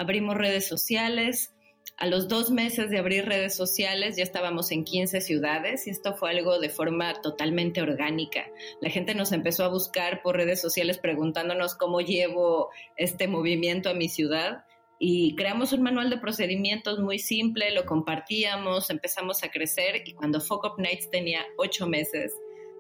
Abrimos 0.01 0.35
redes 0.35 0.67
sociales. 0.67 1.55
A 1.99 2.07
los 2.07 2.27
dos 2.27 2.51
meses 2.51 2.89
de 2.89 2.99
abrir 2.99 3.27
redes 3.27 3.55
sociales 3.55 4.17
ya 4.17 4.23
estábamos 4.23 4.71
en 4.71 4.85
15 4.85 5.21
ciudades 5.21 5.87
y 5.87 5.91
esto 5.91 6.15
fue 6.15 6.31
algo 6.31 6.59
de 6.59 6.71
forma 6.71 7.21
totalmente 7.21 7.83
orgánica. 7.83 8.47
La 8.81 8.89
gente 8.89 9.15
nos 9.15 9.31
empezó 9.33 9.63
a 9.63 9.69
buscar 9.69 10.23
por 10.23 10.37
redes 10.37 10.59
sociales 10.59 10.97
preguntándonos 10.97 11.75
cómo 11.75 12.01
llevo 12.01 12.71
este 12.97 13.29
movimiento 13.29 13.91
a 13.91 13.95
mi 13.95 14.09
ciudad 14.09 14.65
y 14.99 15.37
creamos 15.37 15.75
un 15.75 15.83
manual 15.83 16.09
de 16.09 16.17
procedimientos 16.17 16.99
muy 16.99 17.19
simple, 17.19 17.71
lo 17.71 17.85
compartíamos, 17.85 18.89
empezamos 18.89 19.45
a 19.45 19.51
crecer 19.51 20.03
y 20.07 20.15
cuando 20.15 20.41
Focus 20.41 20.79
Nights 20.79 21.11
tenía 21.11 21.45
ocho 21.59 21.87
meses, 21.87 22.33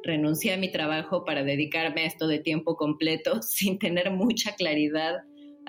renuncié 0.02 0.54
a 0.54 0.56
mi 0.56 0.72
trabajo 0.72 1.26
para 1.26 1.44
dedicarme 1.44 2.00
a 2.00 2.06
esto 2.06 2.26
de 2.26 2.38
tiempo 2.38 2.76
completo 2.76 3.42
sin 3.42 3.78
tener 3.78 4.10
mucha 4.10 4.54
claridad 4.54 5.16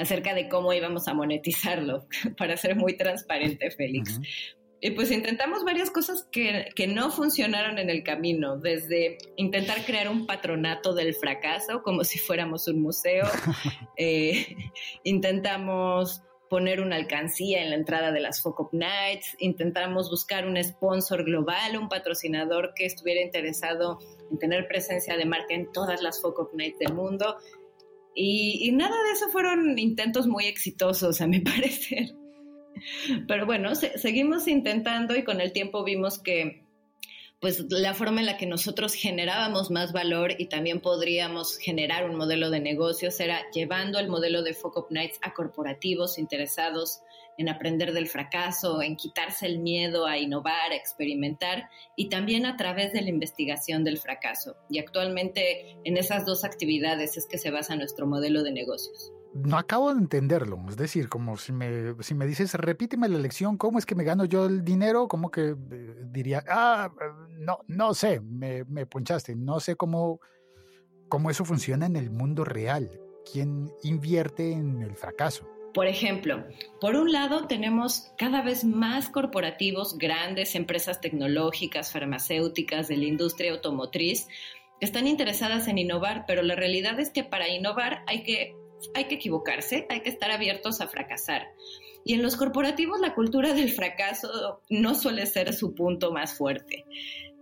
acerca 0.01 0.33
de 0.33 0.50
cómo 0.50 0.74
íbamos 0.74 1.07
a 1.07 1.13
monetizarlo, 1.13 2.07
para 2.38 2.57
ser 2.57 2.75
muy 2.75 2.98
transparente, 2.98 3.71
Félix. 3.71 4.18
Uh 4.18 4.21
-huh. 4.21 4.27
Y 4.83 4.92
pues 4.92 5.12
intentamos 5.12 5.63
varias 5.63 5.92
cosas 5.92 6.27
que, 6.31 6.69
que, 6.75 6.88
no 6.88 7.12
funcionaron 7.12 7.77
en 7.77 7.92
el 7.92 8.01
camino, 8.01 8.57
desde 8.57 9.19
intentar 9.36 9.86
crear 9.86 10.09
un 10.09 10.25
patronato 10.25 10.95
del 10.95 11.13
fracaso, 11.13 11.83
como 11.83 12.03
si 12.03 12.18
fuéramos 12.18 12.68
un 12.68 12.81
museo, 12.81 13.27
eh, 13.98 14.56
intentamos 15.03 16.24
poner 16.50 16.81
una 16.81 16.98
alcancía 16.98 17.63
en 17.63 17.69
la 17.69 17.77
entrada 17.77 18.12
de 18.12 18.19
las 18.19 18.42
Focus 18.42 18.74
Nights, 18.74 19.38
intentamos 19.39 20.09
buscar 20.09 20.45
un 20.45 20.62
sponsor 20.62 21.24
global, 21.24 21.77
un 21.77 21.88
patrocinador 21.88 22.74
que 22.75 22.86
estuviera 22.86 23.22
interesado 23.22 24.00
en 24.29 24.38
tener 24.38 24.67
presencia 24.67 25.15
de 25.15 25.25
marca 25.25 25.53
en 25.53 25.72
todas 25.72 26.01
las 26.01 26.22
Focus 26.22 26.50
Nights 26.53 26.79
del 26.79 26.93
mundo. 26.93 27.38
Y, 28.15 28.72
nada 28.74 28.96
de 29.03 29.12
eso 29.13 29.30
fueron 29.30 29.80
intentos 29.80 30.27
muy 30.27 30.46
exitosos, 30.46 31.22
a 31.22 31.27
mi 31.27 31.39
parecer. 31.41 32.13
Pero 33.27 33.46
bueno, 33.46 33.75
se, 33.75 33.98
seguimos 33.98 34.48
intentando 34.48 35.15
y 35.15 35.24
con 35.24 35.39
el 35.41 35.51
tiempo 35.51 35.84
vimos 35.84 36.20
que 36.20 36.63
pues 37.41 37.65
la 37.72 37.96
forma 37.96 38.20
en 38.20 38.27
la 38.27 38.38
que 38.38 38.46
nosotros 38.46 38.94
generábamos 38.94 39.72
más 39.72 39.94
valor 39.94 40.36
y 40.38 40.46
también 40.46 40.80
podríamos 40.80 41.58
generar 41.58 42.08
un 42.08 42.15
modelo 42.15 42.51
de 42.51 42.60
negocios 42.60 43.20
era 43.20 43.41
llevando 43.51 43.98
el 43.98 44.10
modelo 44.10 44.44
de 44.44 44.53
Focus 44.53 44.91
Nights 44.91 45.18
a 45.24 45.34
corporativos 45.34 46.20
interesados 46.20 47.01
en 47.38 47.50
aprender 47.50 47.93
del 47.93 48.07
fracaso, 48.07 48.81
en 48.81 48.95
quitarse 48.95 49.45
el 49.45 49.59
miedo 49.59 50.05
a 50.05 50.17
innovar, 50.17 50.71
a 50.71 50.75
experimentar 50.75 51.69
y 51.95 52.09
también 52.09 52.45
a 52.45 52.57
través 52.57 52.93
de 52.93 53.01
la 53.01 53.09
investigación 53.09 53.83
del 53.83 53.97
fracaso. 53.97 54.55
Y 54.69 54.79
actualmente 54.79 55.77
en 55.83 55.97
esas 55.97 56.25
dos 56.25 56.43
actividades 56.43 57.17
es 57.17 57.25
que 57.25 57.38
se 57.38 57.51
basa 57.51 57.75
nuestro 57.75 58.07
modelo 58.07 58.43
de 58.43 58.51
negocios. 58.51 59.11
No 59.33 59.57
acabo 59.57 59.93
de 59.93 60.00
entenderlo, 60.00 60.59
es 60.67 60.75
decir, 60.75 61.07
como 61.07 61.38
si 61.38 61.53
me, 61.53 61.95
si 62.01 62.13
me 62.13 62.25
dices, 62.25 62.53
repíteme 62.53 63.07
la 63.07 63.17
lección, 63.17 63.57
¿cómo 63.57 63.79
es 63.79 63.85
que 63.85 63.95
me 63.95 64.03
gano 64.03 64.25
yo 64.25 64.45
el 64.45 64.65
dinero? 64.65 65.07
Como 65.07 65.31
que 65.31 65.51
eh, 65.51 65.95
diría, 66.11 66.43
ah, 66.50 66.91
no, 67.29 67.59
no 67.67 67.93
sé, 67.93 68.19
me, 68.19 68.65
ponchaste, 68.85 69.38
no 69.38 69.61
sé 69.61 69.77
cómo, 69.77 70.19
cómo 71.07 71.29
eso 71.29 71.45
funciona 71.45 71.85
en 71.85 71.95
el 71.95 72.09
mundo 72.09 72.43
real. 72.43 73.00
¿Quién 73.31 73.71
invierte 73.83 74.51
en 74.51 74.81
el 74.81 74.97
fracaso? 74.97 75.47
Por 75.74 75.88
ejemplo, 75.88 76.44
por 76.82 76.96
un 76.96 77.12
lado 77.13 77.48
tenemos 77.48 78.12
cada 78.18 78.42
vez 78.42 78.66
más 78.66 79.10
corporativos, 79.10 79.98
grandes 79.98 80.56
empresas 80.56 81.00
tecnológicas, 81.00 81.94
farmacéuticas, 81.94 82.90
de 82.90 82.98
la 82.98 83.06
industria 83.06 83.51
automotriz, 83.51 84.28
que 84.80 84.86
están 84.86 85.08
interesadas 85.08 85.68
en 85.68 85.78
innovar, 85.78 86.25
pero 86.28 86.42
la 86.42 86.56
realidad 86.56 87.00
es 87.00 87.10
que 87.10 87.24
para 87.24 87.48
innovar 87.48 88.04
hay 88.08 88.24
que, 88.24 88.56
hay 88.94 89.06
que 89.06 89.16
equivocarse, 89.16 89.86
hay 89.90 90.01
que 90.01 90.10
estar 90.10 90.32
abiertos 90.32 90.82
a 90.82 90.88
fracasar. 90.88 91.48
Y 92.04 92.16
en 92.16 92.24
los 92.24 92.36
corporativos 92.36 93.00
la 93.00 93.13
cultura 93.13 93.54
del 93.54 93.70
fracaso 93.72 94.62
no 94.70 94.96
suele 94.96 95.25
ser 95.25 95.54
su 95.54 95.74
punto 95.74 96.12
más 96.12 96.36
fuerte. 96.36 96.86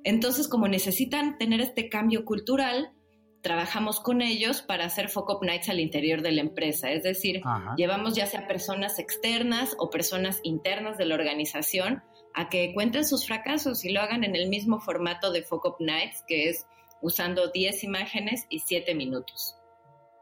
Entonces, 0.03 0.47
como 0.47 0.67
necesitan 0.67 1.37
tener 1.37 1.61
este 1.61 1.89
cambio 1.89 2.25
cultural, 2.25 2.91
trabajamos 3.41 3.99
con 3.99 4.21
ellos 4.21 4.61
para 4.61 4.85
hacer 4.85 5.09
Focus 5.09 5.41
Nights 5.41 5.69
al 5.69 5.79
interior 5.79 6.21
de 6.21 6.31
la 6.31 6.41
empresa. 6.41 6.91
Es 6.91 7.03
decir, 7.03 7.41
Ajá. 7.43 7.75
llevamos 7.77 8.15
ya 8.15 8.25
sea 8.25 8.47
personas 8.47 8.99
externas 8.99 9.75
o 9.77 9.89
personas 9.89 10.39
internas 10.43 10.97
de 10.97 11.05
la 11.05 11.15
organización 11.15 12.03
a 12.33 12.49
que 12.49 12.73
cuenten 12.73 13.05
sus 13.05 13.25
fracasos 13.25 13.83
y 13.85 13.91
lo 13.91 14.01
hagan 14.01 14.23
en 14.23 14.35
el 14.35 14.49
mismo 14.49 14.79
formato 14.79 15.31
de 15.31 15.43
Fuck 15.43 15.65
Up 15.65 15.75
Nights, 15.79 16.23
que 16.27 16.49
es 16.49 16.65
usando 17.01 17.49
10 17.49 17.83
imágenes 17.83 18.45
y 18.49 18.59
7 18.59 18.93
minutos. 18.95 19.55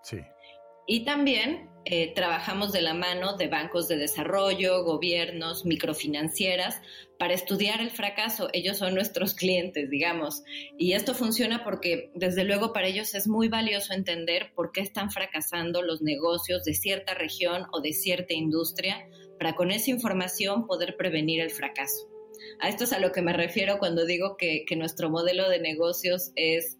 Sí. 0.03 0.21
Y 0.87 1.03
también 1.03 1.69
eh, 1.89 2.13
trabajamos 2.13 2.71
de 2.71 2.81
la 2.81 2.93
mano 2.93 3.37
de 3.37 3.47
bancos 3.47 3.87
de 3.87 3.97
desarrollo, 3.97 4.83
gobiernos, 4.83 5.65
microfinancieras, 5.65 6.81
para 7.19 7.33
estudiar 7.33 7.81
el 7.81 7.91
fracaso. 7.91 8.49
Ellos 8.53 8.77
son 8.77 8.93
nuestros 8.93 9.33
clientes, 9.33 9.89
digamos. 9.89 10.43
Y 10.77 10.93
esto 10.93 11.13
funciona 11.13 11.63
porque, 11.63 12.11
desde 12.13 12.43
luego, 12.43 12.73
para 12.73 12.87
ellos 12.87 13.15
es 13.15 13.27
muy 13.27 13.47
valioso 13.47 13.93
entender 13.93 14.51
por 14.55 14.71
qué 14.71 14.81
están 14.81 15.11
fracasando 15.11 15.81
los 15.81 16.01
negocios 16.01 16.63
de 16.63 16.73
cierta 16.73 17.13
región 17.13 17.67
o 17.71 17.81
de 17.81 17.93
cierta 17.93 18.33
industria, 18.33 19.07
para 19.39 19.55
con 19.55 19.71
esa 19.71 19.91
información 19.91 20.67
poder 20.67 20.95
prevenir 20.97 21.41
el 21.41 21.51
fracaso. 21.51 22.09
A 22.59 22.69
esto 22.69 22.83
es 22.83 22.93
a 22.93 22.99
lo 22.99 23.11
que 23.11 23.21
me 23.21 23.33
refiero 23.33 23.77
cuando 23.77 24.05
digo 24.05 24.35
que, 24.37 24.65
que 24.67 24.75
nuestro 24.75 25.09
modelo 25.09 25.49
de 25.49 25.59
negocios 25.59 26.31
es 26.35 26.77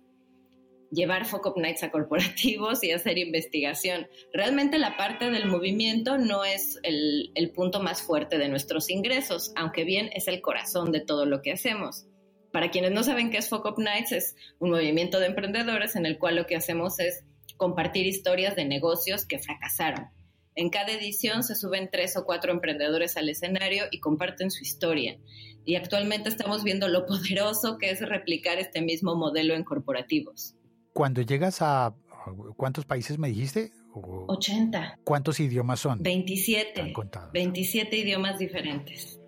llevar 0.91 1.25
Focus 1.25 1.53
Nights 1.57 1.83
a 1.83 1.91
corporativos 1.91 2.83
y 2.83 2.91
hacer 2.91 3.17
investigación. 3.17 4.07
Realmente 4.33 4.79
la 4.79 4.97
parte 4.97 5.29
del 5.29 5.47
movimiento 5.47 6.17
no 6.17 6.45
es 6.45 6.79
el, 6.83 7.31
el, 7.35 7.51
punto 7.51 7.81
más 7.81 8.01
fuerte 8.01 8.37
de 8.37 8.49
nuestros 8.49 8.89
ingresos, 8.89 9.51
aunque 9.55 9.83
bien 9.83 10.09
es 10.13 10.27
el 10.27 10.41
corazón 10.41 10.91
de 10.91 11.01
todo 11.01 11.25
lo 11.25 11.41
que 11.41 11.51
hacemos. 11.51 12.05
Para 12.51 12.71
quienes 12.71 12.91
no 12.91 13.03
saben 13.03 13.29
qué 13.29 13.37
es 13.37 13.49
Focus 13.49 13.77
Nights, 13.77 14.11
es 14.11 14.35
un 14.59 14.71
movimiento 14.71 15.19
de 15.19 15.27
emprendedores 15.27 15.95
en 15.95 16.05
el 16.05 16.17
cual 16.17 16.35
lo 16.37 16.45
que 16.45 16.55
hacemos 16.55 16.99
es 16.99 17.23
compartir 17.57 18.05
historias 18.05 18.55
de 18.55 18.65
negocios 18.65 19.25
que 19.25 19.39
fracasaron. 19.39 20.07
En 20.55 20.69
cada 20.71 20.91
edición 20.91 21.43
se 21.43 21.53
suben 21.53 21.89
tres 21.91 22.17
o 22.17 22.25
cuatro 22.25 22.51
emprendedores 22.51 23.15
al 23.15 23.29
escenario 23.29 23.85
y 23.91 23.99
comparten 23.99 24.49
su 24.49 24.63
historia. 24.63 25.19
Y 25.65 25.75
actualmente 25.75 26.29
estamos 26.29 26.63
viendo 26.63 26.87
lo 26.87 27.05
poderoso 27.05 27.77
que 27.77 27.91
es 27.91 27.99
replicar 28.01 28.57
este 28.57 28.81
mismo 28.81 29.15
modelo 29.15 29.53
en 29.53 29.63
corporativos. 29.63 30.55
Cuando 30.97 31.21
llegas 31.21 31.61
a... 31.61 31.93
¿Cuántos 32.55 32.85
países 32.85 33.19
me 33.19 33.27
dijiste? 33.27 33.71
80. 33.93 34.97
¿Cuántos 35.03 35.39
idiomas 35.39 35.79
son? 35.79 36.01
27. 36.01 36.91
27 37.31 37.97
idiomas 37.97 38.39
diferentes. 38.39 39.19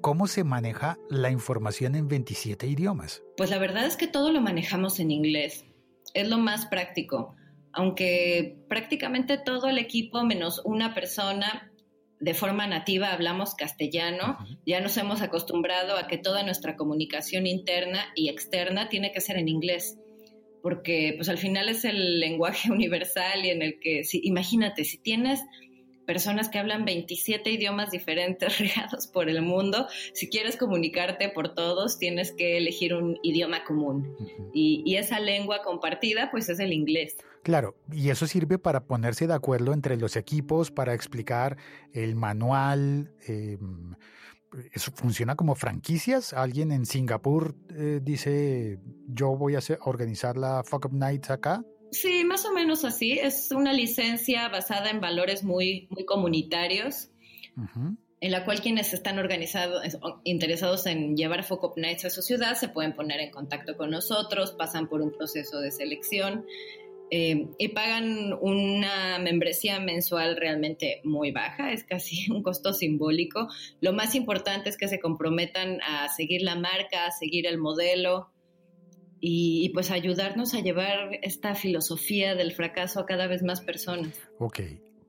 ¿Cómo 0.00 0.28
se 0.28 0.44
maneja 0.44 0.96
la 1.10 1.32
información 1.32 1.96
en 1.96 2.06
27 2.06 2.68
idiomas? 2.68 3.24
Pues 3.36 3.50
la 3.50 3.58
verdad 3.58 3.84
es 3.84 3.96
que 3.96 4.06
todo 4.06 4.30
lo 4.30 4.40
manejamos 4.40 5.00
en 5.00 5.10
inglés. 5.10 5.64
Es 6.14 6.28
lo 6.28 6.38
más 6.38 6.66
práctico. 6.66 7.34
Aunque 7.72 8.56
prácticamente 8.68 9.38
todo 9.38 9.66
el 9.66 9.78
equipo, 9.78 10.22
menos 10.22 10.62
una 10.64 10.94
persona, 10.94 11.72
de 12.20 12.34
forma 12.34 12.68
nativa 12.68 13.12
hablamos 13.12 13.56
castellano, 13.56 14.38
uh 14.38 14.44
-huh. 14.44 14.58
ya 14.64 14.80
nos 14.80 14.96
hemos 14.96 15.20
acostumbrado 15.20 15.96
a 15.96 16.06
que 16.06 16.16
toda 16.16 16.44
nuestra 16.44 16.76
comunicación 16.76 17.48
interna 17.48 18.04
y 18.14 18.28
externa 18.28 18.88
tiene 18.88 19.10
que 19.10 19.20
ser 19.20 19.36
en 19.36 19.48
inglés 19.48 19.98
porque 20.68 21.14
pues 21.16 21.30
al 21.30 21.38
final 21.38 21.70
es 21.70 21.86
el 21.86 22.20
lenguaje 22.20 22.70
universal 22.70 23.42
y 23.42 23.48
en 23.48 23.62
el 23.62 23.80
que, 23.80 24.04
si, 24.04 24.20
imagínate, 24.22 24.84
si 24.84 24.98
tienes 24.98 25.40
personas 26.06 26.50
que 26.50 26.58
hablan 26.58 26.84
27 26.84 27.50
idiomas 27.50 27.90
diferentes 27.90 28.58
regados 28.58 29.06
por 29.06 29.30
el 29.30 29.40
mundo, 29.40 29.86
si 30.12 30.28
quieres 30.28 30.58
comunicarte 30.58 31.30
por 31.30 31.54
todos, 31.54 31.98
tienes 31.98 32.32
que 32.32 32.58
elegir 32.58 32.92
un 32.92 33.18
idioma 33.22 33.64
común. 33.64 34.14
Uh 34.18 34.24
-huh. 34.24 34.50
y, 34.52 34.82
y, 34.84 34.96
esa 34.96 35.20
lengua 35.20 35.62
compartida, 35.62 36.30
pues 36.30 36.50
es 36.50 36.60
el 36.60 36.74
inglés. 36.74 37.16
Claro, 37.42 37.74
y 37.90 38.10
eso 38.10 38.26
sirve 38.26 38.58
para 38.58 38.84
ponerse 38.84 39.26
de 39.26 39.32
acuerdo 39.32 39.72
entre 39.72 39.96
los 39.96 40.16
equipos, 40.16 40.70
para 40.70 40.92
explicar 40.92 41.56
el 41.94 42.14
manual. 42.14 43.10
Eh, 43.26 43.56
¿Eso 44.72 44.92
funciona 44.92 45.36
como 45.36 45.54
franquicias? 45.54 46.32
¿Alguien 46.32 46.72
en 46.72 46.86
Singapur 46.86 47.54
eh, 47.70 48.00
dice, 48.02 48.78
yo 49.06 49.36
voy 49.36 49.54
a 49.54 49.58
hacer, 49.58 49.78
organizar 49.82 50.36
la 50.36 50.62
Fuck 50.64 50.86
Up 50.86 50.92
Nights 50.92 51.30
acá? 51.30 51.64
Sí, 51.90 52.24
más 52.24 52.44
o 52.44 52.52
menos 52.52 52.84
así. 52.84 53.12
Es 53.12 53.50
una 53.50 53.72
licencia 53.72 54.48
basada 54.48 54.90
en 54.90 55.00
valores 55.00 55.42
muy, 55.44 55.88
muy 55.90 56.04
comunitarios, 56.04 57.10
uh 57.56 57.62
-huh. 57.62 57.96
en 58.20 58.30
la 58.30 58.44
cual 58.44 58.60
quienes 58.60 58.92
están 58.92 59.18
organizados, 59.18 59.82
interesados 60.24 60.86
en 60.86 61.16
llevar 61.16 61.44
Fuck 61.44 61.64
Up 61.64 61.72
Nights 61.76 62.04
a 62.04 62.10
su 62.10 62.22
ciudad 62.22 62.56
se 62.56 62.68
pueden 62.68 62.94
poner 62.94 63.20
en 63.20 63.30
contacto 63.30 63.76
con 63.76 63.90
nosotros, 63.90 64.52
pasan 64.52 64.88
por 64.88 65.00
un 65.00 65.12
proceso 65.12 65.60
de 65.60 65.70
selección 65.70 66.44
eh, 67.10 67.48
y 67.58 67.68
pagan 67.68 68.34
una 68.40 69.18
membresía 69.18 69.80
mensual 69.80 70.36
realmente 70.36 71.00
muy 71.04 71.32
baja, 71.32 71.72
es 71.72 71.84
casi 71.84 72.30
un 72.30 72.42
costo 72.42 72.72
simbólico. 72.72 73.48
Lo 73.80 73.92
más 73.92 74.14
importante 74.14 74.68
es 74.68 74.76
que 74.76 74.88
se 74.88 75.00
comprometan 75.00 75.80
a 75.82 76.08
seguir 76.08 76.42
la 76.42 76.54
marca, 76.54 77.06
a 77.06 77.10
seguir 77.10 77.46
el 77.46 77.58
modelo 77.58 78.30
y, 79.20 79.64
y 79.64 79.68
pues 79.70 79.90
ayudarnos 79.90 80.54
a 80.54 80.60
llevar 80.60 81.18
esta 81.22 81.54
filosofía 81.54 82.34
del 82.34 82.52
fracaso 82.52 83.00
a 83.00 83.06
cada 83.06 83.26
vez 83.26 83.42
más 83.42 83.60
personas. 83.60 84.20
Ok, 84.38 84.60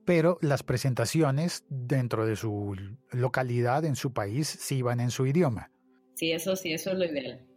pero 0.04 0.38
las 0.40 0.62
presentaciones 0.62 1.64
dentro 1.68 2.26
de 2.26 2.36
su 2.36 2.76
localidad, 3.12 3.84
en 3.84 3.96
su 3.96 4.12
país, 4.12 4.48
sí 4.48 4.82
van 4.82 5.00
en 5.00 5.10
su 5.10 5.26
idioma. 5.26 5.70
Sí, 6.14 6.32
eso 6.32 6.56
sí, 6.56 6.72
eso 6.72 6.90
es 6.92 6.98
lo 6.98 7.04
ideal 7.04 7.49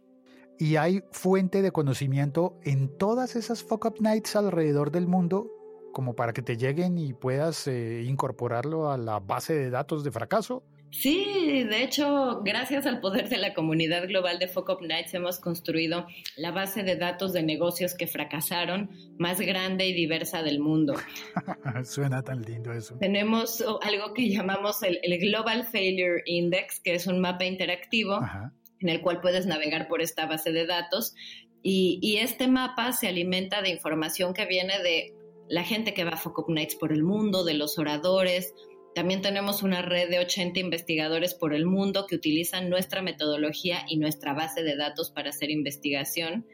y 0.58 0.76
hay 0.76 1.02
fuente 1.10 1.62
de 1.62 1.72
conocimiento 1.72 2.58
en 2.62 2.88
todas 2.96 3.36
esas 3.36 3.62
fuck 3.62 3.84
up 3.86 3.96
nights 4.00 4.36
alrededor 4.36 4.90
del 4.90 5.06
mundo 5.06 5.50
como 5.92 6.14
para 6.14 6.32
que 6.32 6.42
te 6.42 6.56
lleguen 6.56 6.98
y 6.98 7.14
puedas 7.14 7.66
eh, 7.66 8.02
incorporarlo 8.02 8.90
a 8.90 8.98
la 8.98 9.20
base 9.20 9.54
de 9.54 9.70
datos 9.70 10.04
de 10.04 10.10
fracaso. 10.10 10.64
Sí, 10.90 11.64
de 11.64 11.82
hecho, 11.82 12.42
gracias 12.44 12.86
al 12.86 13.00
poder 13.00 13.28
de 13.28 13.36
la 13.36 13.52
comunidad 13.52 14.06
global 14.06 14.38
de 14.38 14.46
Fuck 14.46 14.68
Up 14.68 14.82
Nights 14.82 15.14
hemos 15.14 15.40
construido 15.40 16.06
la 16.36 16.52
base 16.52 16.84
de 16.84 16.94
datos 16.94 17.32
de 17.32 17.42
negocios 17.42 17.94
que 17.94 18.06
fracasaron 18.06 18.90
más 19.18 19.40
grande 19.40 19.86
y 19.86 19.92
diversa 19.92 20.44
del 20.44 20.60
mundo. 20.60 20.94
Suena 21.84 22.22
tan 22.22 22.42
lindo 22.42 22.72
eso. 22.72 22.96
Tenemos 22.98 23.60
algo 23.82 24.14
que 24.14 24.28
llamamos 24.28 24.82
el, 24.84 25.00
el 25.02 25.18
Global 25.18 25.64
Failure 25.64 26.22
Index, 26.26 26.78
que 26.78 26.94
es 26.94 27.08
un 27.08 27.20
mapa 27.20 27.44
interactivo. 27.44 28.14
Ajá 28.14 28.52
en 28.80 28.88
el 28.88 29.00
cual 29.00 29.20
puedes 29.20 29.46
navegar 29.46 29.88
por 29.88 30.02
esta 30.02 30.26
base 30.26 30.52
de 30.52 30.66
datos. 30.66 31.14
Y, 31.62 32.18
este 32.20 32.46
mapa 32.46 32.92
se 32.92 33.08
alimenta 33.08 33.62
de 33.62 33.70
información 33.70 34.34
que 34.34 34.44
viene 34.44 34.78
de 34.82 35.14
la 35.48 35.64
gente 35.64 35.94
que 35.94 36.04
va 36.04 36.10
a 36.10 36.16
Focus 36.18 36.46
Nights 36.48 36.76
por 36.76 36.92
el 36.92 37.02
mundo, 37.02 37.42
de 37.42 37.54
los 37.54 37.78
oradores. 37.78 38.52
También 38.94 39.22
tenemos 39.22 39.62
una 39.62 39.80
red 39.80 40.10
de 40.10 40.18
80 40.18 40.60
investigadores 40.60 41.32
por 41.34 41.54
el 41.54 41.64
mundo 41.64 42.06
que 42.06 42.16
utilizan 42.16 42.68
nuestra 42.68 43.00
metodología 43.00 43.86
y 43.88 43.96
nuestra 43.96 44.34
base 44.34 44.62
de 44.62 44.76
datos 44.76 45.10
para 45.10 45.30
hacer 45.30 45.50
investigación. 45.50 46.46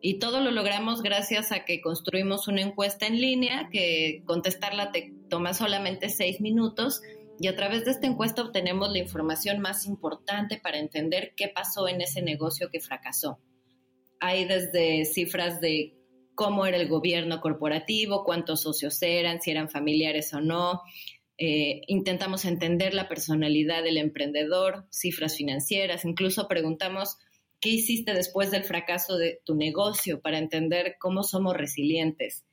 Y 0.00 0.18
todo 0.18 0.40
lo 0.40 0.50
logramos 0.50 1.02
gracias 1.02 1.52
a 1.52 1.64
que 1.64 1.80
construimos 1.82 2.48
una 2.48 2.62
encuesta 2.62 3.06
en 3.06 3.20
línea 3.20 3.68
que 3.70 4.22
contestarla 4.24 4.90
te 4.90 5.12
toma 5.28 5.52
solamente 5.52 6.08
seis 6.08 6.40
minutos 6.40 7.02
y 7.38 7.48
a 7.48 7.56
través 7.56 7.84
de 7.84 7.90
esta 7.90 8.06
encuesta 8.06 8.42
obtenemos 8.42 8.90
la 8.90 8.98
información 8.98 9.60
más 9.60 9.86
importante 9.86 10.58
para 10.62 10.78
entender 10.78 11.34
qué 11.36 11.48
pasó 11.48 11.88
en 11.88 12.00
ese 12.00 12.22
negocio 12.22 12.70
que 12.70 12.80
fracasó. 12.80 13.40
Hay 14.20 14.46
desde 14.46 15.04
cifras 15.04 15.60
de 15.60 15.94
cómo 16.34 16.66
era 16.66 16.76
el 16.76 16.88
gobierno 16.88 17.40
corporativo, 17.40 18.24
cuántos 18.24 18.62
socios 18.62 19.02
eran, 19.02 19.42
si 19.42 19.50
eran 19.50 19.68
familiares 19.68 20.32
o 20.32 20.40
no. 20.40 20.82
Eh, 21.38 21.82
intentamos 21.86 22.46
entender 22.46 22.94
la 22.94 23.08
personalidad 23.08 23.82
del 23.82 23.98
emprendedor, 23.98 24.86
cifras 24.90 25.36
financieras, 25.36 26.06
incluso 26.06 26.48
preguntamos 26.48 27.18
qué 27.60 27.68
hiciste 27.70 28.14
después 28.14 28.50
del 28.50 28.64
fracaso 28.64 29.18
de 29.18 29.40
tu 29.44 29.54
negocio 29.54 30.20
para 30.22 30.38
entender 30.38 30.96
cómo 30.98 31.22
somos 31.22 31.54
resilientes. 31.54 32.45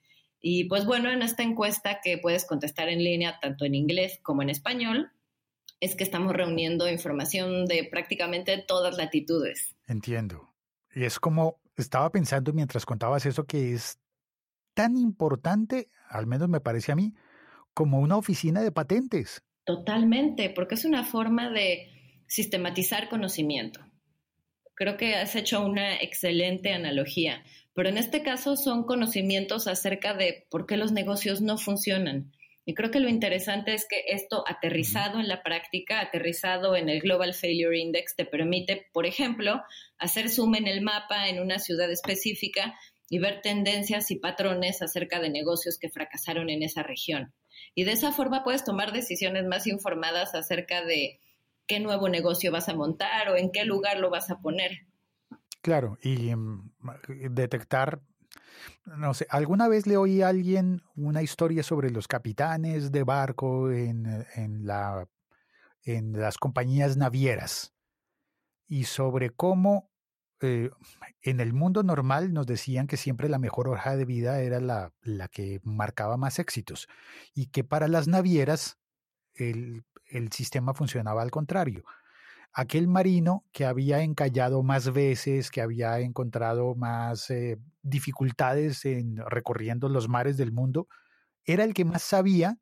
Y 0.46 0.66
pues 0.66 0.86
bueno, 0.86 1.10
en 1.10 1.22
esta 1.22 1.42
encuesta 1.42 2.02
que 2.04 2.18
puedes 2.18 2.46
contestar 2.46 2.90
en 2.90 3.02
línea 3.02 3.40
tanto 3.40 3.64
en 3.64 3.76
inglés 3.76 4.20
como 4.24 4.42
en 4.42 4.50
español, 4.50 5.10
es 5.80 5.96
que 5.96 6.04
estamos 6.04 6.34
reuniendo 6.34 6.90
información 6.90 7.66
de 7.66 7.88
prácticamente 7.90 8.58
todas 8.58 8.98
latitudes. 8.98 9.74
Entiendo. 9.88 10.54
Y 10.94 11.06
es 11.06 11.18
como 11.18 11.62
estaba 11.78 12.12
pensando 12.12 12.52
mientras 12.52 12.86
contabas 12.86 13.26
eso 13.26 13.46
que 13.46 13.72
es 13.72 14.00
tan 14.74 14.98
importante, 14.98 15.90
al 16.10 16.28
menos 16.28 16.50
me 16.50 16.60
parece 16.60 16.92
a 16.92 16.96
mí, 16.98 17.14
como 17.74 18.00
una 18.00 18.18
oficina 18.18 18.62
de 18.62 18.74
patentes. 18.74 19.46
Totalmente, 19.64 20.50
porque 20.50 20.76
es 20.76 20.84
una 20.84 21.06
forma 21.06 21.52
de 21.52 21.88
sistematizar 22.28 23.08
conocimiento. 23.08 23.80
Creo 24.76 24.98
que 24.98 25.16
has 25.16 25.38
hecho 25.38 25.66
una 25.66 25.96
excelente 26.02 26.74
analogía 26.74 27.46
pero 27.74 27.90
en 27.90 27.98
este 27.98 28.24
caso 28.24 28.56
son 28.56 28.84
conocimientos 28.86 29.68
acerca 29.68 30.14
de 30.14 30.46
por 30.50 30.66
qué 30.66 30.78
los 30.78 30.92
negocios 30.92 31.42
no 31.42 31.58
funcionan. 31.58 32.32
Y 32.66 32.76
creo 32.76 32.92
que 32.92 33.02
lo 33.02 33.10
interesante 33.10 33.74
es 33.74 33.86
que 33.88 34.06
esto 34.08 34.46
aterrizado 34.48 35.20
en 35.20 35.28
la 35.28 35.44
práctica, 35.44 36.00
aterrizado 36.00 36.78
en 36.78 36.88
el 36.88 37.02
Global 37.02 37.34
Failure 37.34 37.78
Index, 37.78 38.16
te 38.16 38.26
permite, 38.26 38.88
por 38.94 39.06
ejemplo, 39.06 39.62
hacer 39.98 40.30
zoom 40.30 40.56
en 40.56 40.68
el 40.68 40.82
mapa 40.82 41.28
en 41.28 41.42
una 41.42 41.60
ciudad 41.60 41.92
específica 41.92 42.74
y 43.10 43.20
ver 43.20 43.42
tendencias 43.42 44.12
y 44.12 44.16
patrones 44.16 44.82
acerca 44.82 45.20
de 45.20 45.30
negocios 45.30 45.78
que 45.78 45.90
fracasaron 45.90 46.50
en 46.50 46.64
esa 46.64 46.84
región. 46.84 47.34
Y 47.76 47.84
de 47.84 47.92
esa 47.92 48.14
forma 48.14 48.44
puedes 48.44 48.64
tomar 48.64 48.94
decisiones 48.94 49.46
más 49.46 49.68
informadas 49.68 50.34
acerca 50.34 50.86
de 50.86 51.20
qué 51.68 51.80
nuevo 51.80 52.08
negocio 52.08 52.52
vas 52.52 52.70
a 52.70 52.76
montar 52.76 53.30
o 53.30 53.36
en 53.36 53.52
qué 53.52 53.66
lugar 53.66 54.00
lo 54.00 54.10
vas 54.10 54.30
a 54.30 54.40
poner. 54.40 54.86
Claro, 55.64 55.98
y 56.02 56.36
mm, 56.36 56.72
detectar, 57.32 58.02
no 58.86 59.14
sé, 59.14 59.28
alguna 59.30 59.70
vez 59.70 59.88
le 59.88 59.96
oí 59.96 60.22
a 60.22 60.28
alguien 60.28 60.82
una 60.96 61.22
historia 61.22 61.64
sobre 61.64 61.90
los 61.90 62.10
capitanes 62.10 62.92
de 62.92 63.04
barco 63.04 63.72
en, 63.72 64.26
en, 64.36 64.66
la, 64.68 65.08
en 65.84 66.14
las 66.20 66.38
compañías 66.38 66.98
navieras 66.98 67.74
y 68.68 68.86
sobre 68.86 69.32
cómo 69.32 69.92
eh, 70.42 70.72
en 71.22 71.40
el 71.40 71.54
mundo 71.54 71.84
normal 71.84 72.34
nos 72.34 72.48
decían 72.48 72.88
que 72.88 72.98
siempre 72.98 73.30
la 73.30 73.40
mejor 73.40 73.70
hoja 73.70 73.96
de 73.98 74.06
vida 74.06 74.42
era 74.42 74.60
la, 74.60 74.94
la 75.02 75.30
que 75.30 75.62
marcaba 75.64 76.18
más 76.18 76.40
éxitos 76.40 76.90
y 77.34 77.48
que 77.48 77.64
para 77.64 77.88
las 77.88 78.08
navieras 78.10 78.80
el, 79.36 79.86
el 80.08 80.32
sistema 80.32 80.74
funcionaba 80.74 81.22
al 81.22 81.32
contrario. 81.32 81.86
Aquel 82.54 82.88
marino 82.88 83.46
que 83.52 83.66
había 83.66 84.02
encallado 84.02 84.62
más 84.62 84.94
veces, 84.94 85.50
que 85.50 85.62
había 85.62 86.00
encontrado 86.00 86.76
más 86.76 87.30
eh, 87.32 87.58
dificultades 87.82 88.86
en 88.86 89.18
recorriendo 89.18 89.90
los 89.90 90.08
mares 90.08 90.38
del 90.38 90.52
mundo, 90.52 90.88
era 91.46 91.64
el 91.64 91.74
que 91.74 91.86
más 91.86 92.04
sabía, 92.04 92.60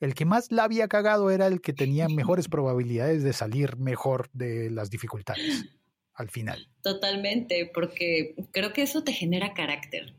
el 0.00 0.14
que 0.14 0.24
más 0.24 0.50
la 0.50 0.64
había 0.64 0.88
cagado 0.88 1.30
era 1.30 1.46
el 1.46 1.60
que 1.60 1.72
tenía 1.72 2.08
mejores 2.08 2.48
probabilidades 2.48 3.22
de 3.22 3.32
salir 3.32 3.76
mejor 3.76 4.28
de 4.32 4.70
las 4.70 4.90
dificultades 4.90 5.66
al 6.14 6.28
final. 6.28 6.68
Totalmente, 6.82 7.70
porque 7.72 8.34
creo 8.50 8.72
que 8.72 8.82
eso 8.82 9.02
te 9.04 9.12
genera 9.12 9.54
carácter. 9.54 10.14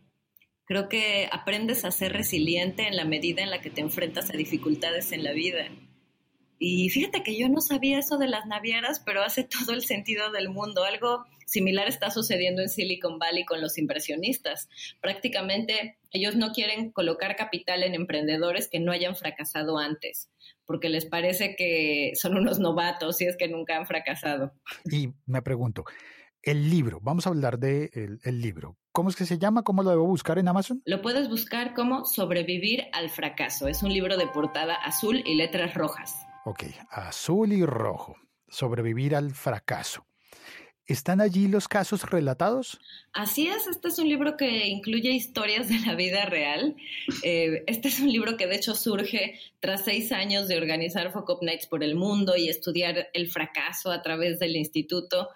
Creo 0.65 0.87
que 0.87 1.27
aprendes 1.31 1.83
a 1.85 1.91
ser 1.91 2.13
resiliente 2.13 2.87
en 2.87 2.95
la 2.95 3.05
medida 3.05 3.43
en 3.43 3.49
la 3.49 3.61
que 3.61 3.69
te 3.69 3.81
enfrentas 3.81 4.29
a 4.29 4.37
dificultades 4.37 5.11
en 5.11 5.23
la 5.23 5.33
vida. 5.33 5.67
Y 6.59 6.89
fíjate 6.89 7.23
que 7.23 7.37
yo 7.37 7.49
no 7.49 7.61
sabía 7.61 7.99
eso 7.99 8.17
de 8.17 8.27
las 8.27 8.45
navieras, 8.45 9.01
pero 9.05 9.21
hace 9.21 9.43
todo 9.65 9.73
el 9.73 9.83
sentido 9.83 10.31
del 10.31 10.49
mundo. 10.49 10.83
Algo 10.83 11.25
similar 11.45 11.87
está 11.87 12.09
sucediendo 12.09 12.61
en 12.61 12.69
Silicon 12.69 13.19
Valley 13.19 13.45
con 13.45 13.61
los 13.61 13.77
impresionistas. 13.77 14.69
Prácticamente 15.01 15.97
ellos 16.11 16.35
no 16.35 16.51
quieren 16.51 16.91
colocar 16.91 17.35
capital 17.35 17.83
en 17.83 17.95
emprendedores 17.95 18.67
que 18.69 18.79
no 18.79 18.91
hayan 18.91 19.15
fracasado 19.15 19.77
antes, 19.77 20.29
porque 20.65 20.89
les 20.89 21.05
parece 21.05 21.55
que 21.55 22.13
son 22.15 22.37
unos 22.37 22.59
novatos 22.59 23.21
y 23.21 23.25
es 23.25 23.37
que 23.37 23.47
nunca 23.47 23.77
han 23.77 23.85
fracasado. 23.85 24.53
Y 24.85 25.09
me 25.25 25.41
pregunto, 25.41 25.85
el 26.41 26.69
libro, 26.69 26.99
vamos 27.01 27.25
a 27.25 27.29
hablar 27.29 27.57
del 27.57 27.89
de 27.89 28.19
el 28.23 28.41
libro. 28.41 28.77
¿Cómo 28.91 29.09
es 29.09 29.15
que 29.15 29.25
se 29.25 29.39
llama? 29.39 29.63
¿Cómo 29.63 29.81
lo 29.81 29.89
debo 29.89 30.05
buscar 30.05 30.37
en 30.37 30.47
Amazon? 30.47 30.81
Lo 30.85 31.01
puedes 31.01 31.29
buscar 31.29 31.73
como 31.73 32.05
Sobrevivir 32.05 32.85
al 32.91 33.09
fracaso. 33.09 33.67
Es 33.67 33.81
un 33.81 33.91
libro 33.91 34.17
de 34.17 34.27
portada 34.27 34.75
azul 34.75 35.23
y 35.25 35.35
letras 35.35 35.73
rojas. 35.73 36.27
Ok, 36.45 36.63
azul 36.89 37.53
y 37.53 37.65
rojo. 37.65 38.15
Sobrevivir 38.49 39.15
al 39.15 39.31
fracaso. 39.31 40.05
¿Están 40.85 41.21
allí 41.21 41.47
los 41.47 41.69
casos 41.69 42.09
relatados? 42.09 42.77
Así 43.13 43.47
es, 43.47 43.67
este 43.67 43.87
es 43.87 43.99
un 43.99 44.09
libro 44.09 44.35
que 44.35 44.67
incluye 44.67 45.11
historias 45.11 45.69
de 45.69 45.79
la 45.79 45.95
vida 45.95 46.25
real. 46.25 46.75
Eh, 47.23 47.63
este 47.67 47.87
es 47.87 48.01
un 48.01 48.11
libro 48.11 48.35
que 48.35 48.47
de 48.47 48.57
hecho 48.57 48.75
surge 48.75 49.39
tras 49.61 49.85
seis 49.85 50.11
años 50.11 50.49
de 50.49 50.57
organizar 50.57 51.13
Focus 51.13 51.41
Nights 51.41 51.67
por 51.67 51.85
el 51.85 51.95
mundo 51.95 52.35
y 52.35 52.49
estudiar 52.49 53.09
el 53.13 53.29
fracaso 53.29 53.91
a 53.91 54.01
través 54.01 54.39
del 54.39 54.57
instituto. 54.57 55.29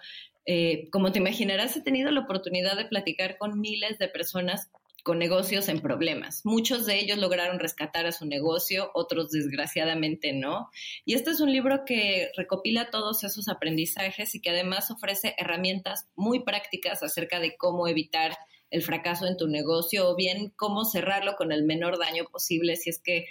Eh, 0.45 0.89
como 0.91 1.13
te 1.13 1.19
imaginarás, 1.19 1.77
he 1.77 1.81
tenido 1.81 2.11
la 2.11 2.21
oportunidad 2.21 2.75
de 2.75 2.85
platicar 2.85 3.37
con 3.37 3.61
miles 3.61 3.97
de 3.99 4.09
personas 4.09 4.69
con 5.07 5.19
negocios 5.19 5.69
en 5.69 5.79
problemas. 5.79 6.41
Muchos 6.43 6.85
de 6.85 6.99
ellos 6.99 7.17
lograron 7.17 7.59
rescatar 7.59 8.05
a 8.05 8.11
su 8.11 8.25
negocio, 8.25 8.91
otros 8.93 9.31
desgraciadamente 9.31 10.33
no. 10.33 10.69
Y 11.05 11.13
este 11.13 11.31
es 11.31 11.39
un 11.39 11.49
libro 11.49 11.85
que 11.85 12.29
recopila 12.35 12.89
todos 12.89 13.23
esos 13.23 13.47
aprendizajes 13.47 14.35
y 14.35 14.41
que 14.41 14.49
además 14.49 14.91
ofrece 14.91 15.33
herramientas 15.37 16.09
muy 16.17 16.43
prácticas 16.43 17.03
acerca 17.03 17.39
de 17.39 17.55
cómo 17.55 17.87
evitar 17.87 18.37
el 18.69 18.82
fracaso 18.82 19.27
en 19.27 19.38
tu 19.38 19.47
negocio 19.47 20.10
o 20.10 20.15
bien 20.17 20.51
cómo 20.58 20.84
cerrarlo 20.84 21.38
con 21.38 21.53
el 21.53 21.63
menor 21.63 21.97
daño 21.97 22.25
posible 22.29 22.75
si 22.75 22.89
es 22.89 22.99
que 22.99 23.27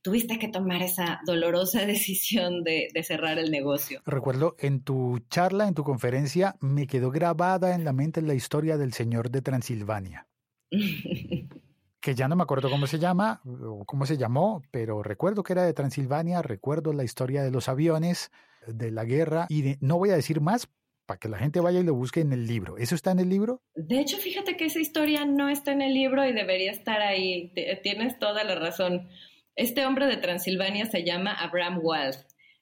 tuviste 0.00 0.38
que 0.38 0.48
tomar 0.48 0.80
esa 0.80 1.20
dolorosa 1.26 1.80
decisión 1.86 2.64
de, 2.64 2.88
de, 2.94 3.02
cerrar 3.02 3.38
el 3.38 3.50
negocio. 3.50 4.00
Recuerdo 4.06 4.56
en 4.60 4.80
tu 4.82 5.18
charla, 5.28 5.68
en 5.68 5.74
tu 5.74 5.84
conferencia, 5.84 6.56
me 6.60 6.86
quedó 6.86 7.10
grabada 7.10 7.74
en 7.74 7.84
la 7.84 7.92
mente 7.92 8.22
la 8.22 8.32
historia 8.32 8.78
del 8.78 8.94
señor 8.94 9.30
de 9.30 9.42
Transilvania. 9.42 10.26
que 12.00 12.14
ya 12.14 12.28
no 12.28 12.36
me 12.36 12.42
acuerdo 12.42 12.70
cómo 12.70 12.86
se 12.86 12.98
llama 12.98 13.40
o 13.44 13.84
cómo 13.84 14.06
se 14.06 14.16
llamó, 14.16 14.62
pero 14.70 15.02
recuerdo 15.02 15.42
que 15.42 15.52
era 15.52 15.64
de 15.64 15.74
Transilvania, 15.74 16.42
recuerdo 16.42 16.92
la 16.92 17.04
historia 17.04 17.42
de 17.42 17.50
los 17.50 17.68
aviones, 17.68 18.30
de 18.66 18.90
la 18.90 19.04
guerra, 19.04 19.46
y 19.48 19.76
no 19.80 19.98
voy 19.98 20.10
a 20.10 20.16
decir 20.16 20.40
más 20.40 20.68
para 21.06 21.18
que 21.18 21.28
la 21.28 21.38
gente 21.38 21.60
vaya 21.60 21.80
y 21.80 21.84
lo 21.84 21.94
busque 21.94 22.20
en 22.20 22.32
el 22.34 22.46
libro. 22.46 22.76
¿Eso 22.76 22.94
está 22.94 23.12
en 23.12 23.18
el 23.18 23.30
libro? 23.30 23.62
De 23.74 23.98
hecho, 23.98 24.18
fíjate 24.18 24.56
que 24.58 24.66
esa 24.66 24.78
historia 24.78 25.24
no 25.24 25.48
está 25.48 25.72
en 25.72 25.80
el 25.80 25.94
libro 25.94 26.24
y 26.26 26.34
debería 26.34 26.70
estar 26.70 27.00
ahí. 27.00 27.50
Tienes 27.82 28.18
toda 28.18 28.44
la 28.44 28.56
razón. 28.56 29.08
Este 29.56 29.86
hombre 29.86 30.06
de 30.06 30.18
Transilvania 30.18 30.84
se 30.84 31.04
llama 31.04 31.32
Abraham 31.32 31.80
Wald. 31.82 32.16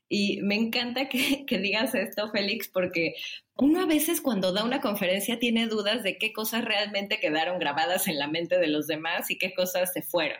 Y 0.08 0.40
me 0.42 0.54
encanta 0.54 1.08
que, 1.08 1.44
que, 1.44 1.58
digas 1.58 1.96
esto, 1.96 2.30
Félix, 2.30 2.68
porque 2.68 3.14
uno 3.58 3.80
a 3.80 3.86
veces 3.86 4.20
cuando 4.20 4.52
da 4.52 4.64
una 4.64 4.80
conferencia 4.80 5.38
tiene 5.38 5.66
dudas 5.66 6.02
de 6.02 6.18
qué 6.18 6.32
cosas 6.32 6.64
realmente 6.64 7.18
quedaron 7.20 7.58
grabadas 7.58 8.06
en 8.06 8.18
la 8.18 8.28
mente 8.28 8.58
de 8.58 8.66
los 8.66 8.86
demás 8.86 9.30
y 9.30 9.38
qué 9.38 9.54
cosas 9.54 9.92
se 9.92 10.02
fueron. 10.02 10.38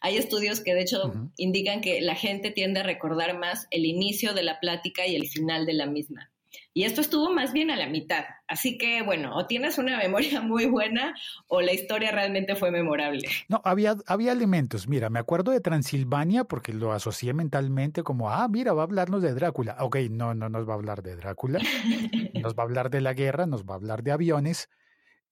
Hay 0.00 0.16
estudios 0.16 0.60
que 0.60 0.74
de 0.74 0.82
hecho 0.82 1.12
indican 1.36 1.80
que 1.80 2.00
la 2.00 2.14
gente 2.14 2.50
tiende 2.50 2.80
a 2.80 2.84
recordar 2.84 3.38
más 3.38 3.66
el 3.70 3.84
inicio 3.84 4.32
de 4.32 4.44
la 4.44 4.60
plática 4.60 5.06
y 5.06 5.14
el 5.14 5.28
final 5.28 5.66
de 5.66 5.74
la 5.74 5.86
misma. 5.86 6.30
Y 6.76 6.82
esto 6.82 7.00
estuvo 7.00 7.32
más 7.32 7.52
bien 7.52 7.70
a 7.70 7.76
la 7.76 7.88
mitad. 7.88 8.24
Así 8.48 8.76
que, 8.76 9.02
bueno, 9.02 9.36
o 9.36 9.46
tienes 9.46 9.78
una 9.78 9.96
memoria 10.02 10.42
muy 10.42 10.66
buena 10.66 11.14
o 11.46 11.60
la 11.60 11.72
historia 11.72 12.10
realmente 12.10 12.56
fue 12.56 12.72
memorable. 12.72 13.28
No, 13.48 13.62
había, 13.64 13.96
había 14.06 14.32
elementos. 14.32 14.88
Mira, 14.88 15.08
me 15.08 15.20
acuerdo 15.20 15.52
de 15.52 15.60
Transilvania 15.60 16.42
porque 16.42 16.72
lo 16.72 16.92
asocié 16.92 17.32
mentalmente 17.32 18.02
como, 18.02 18.30
ah, 18.30 18.48
mira, 18.48 18.72
va 18.72 18.82
a 18.82 18.84
hablarnos 18.84 19.22
de 19.22 19.32
Drácula. 19.34 19.76
Ok, 19.78 19.96
no, 20.10 20.34
no 20.34 20.48
nos 20.48 20.68
va 20.68 20.72
a 20.72 20.76
hablar 20.76 21.02
de 21.02 21.14
Drácula. 21.14 21.60
nos 22.42 22.54
va 22.56 22.64
a 22.64 22.66
hablar 22.66 22.90
de 22.90 23.00
la 23.00 23.14
guerra, 23.14 23.46
nos 23.46 23.64
va 23.64 23.74
a 23.74 23.76
hablar 23.76 24.02
de 24.02 24.10
aviones. 24.10 24.68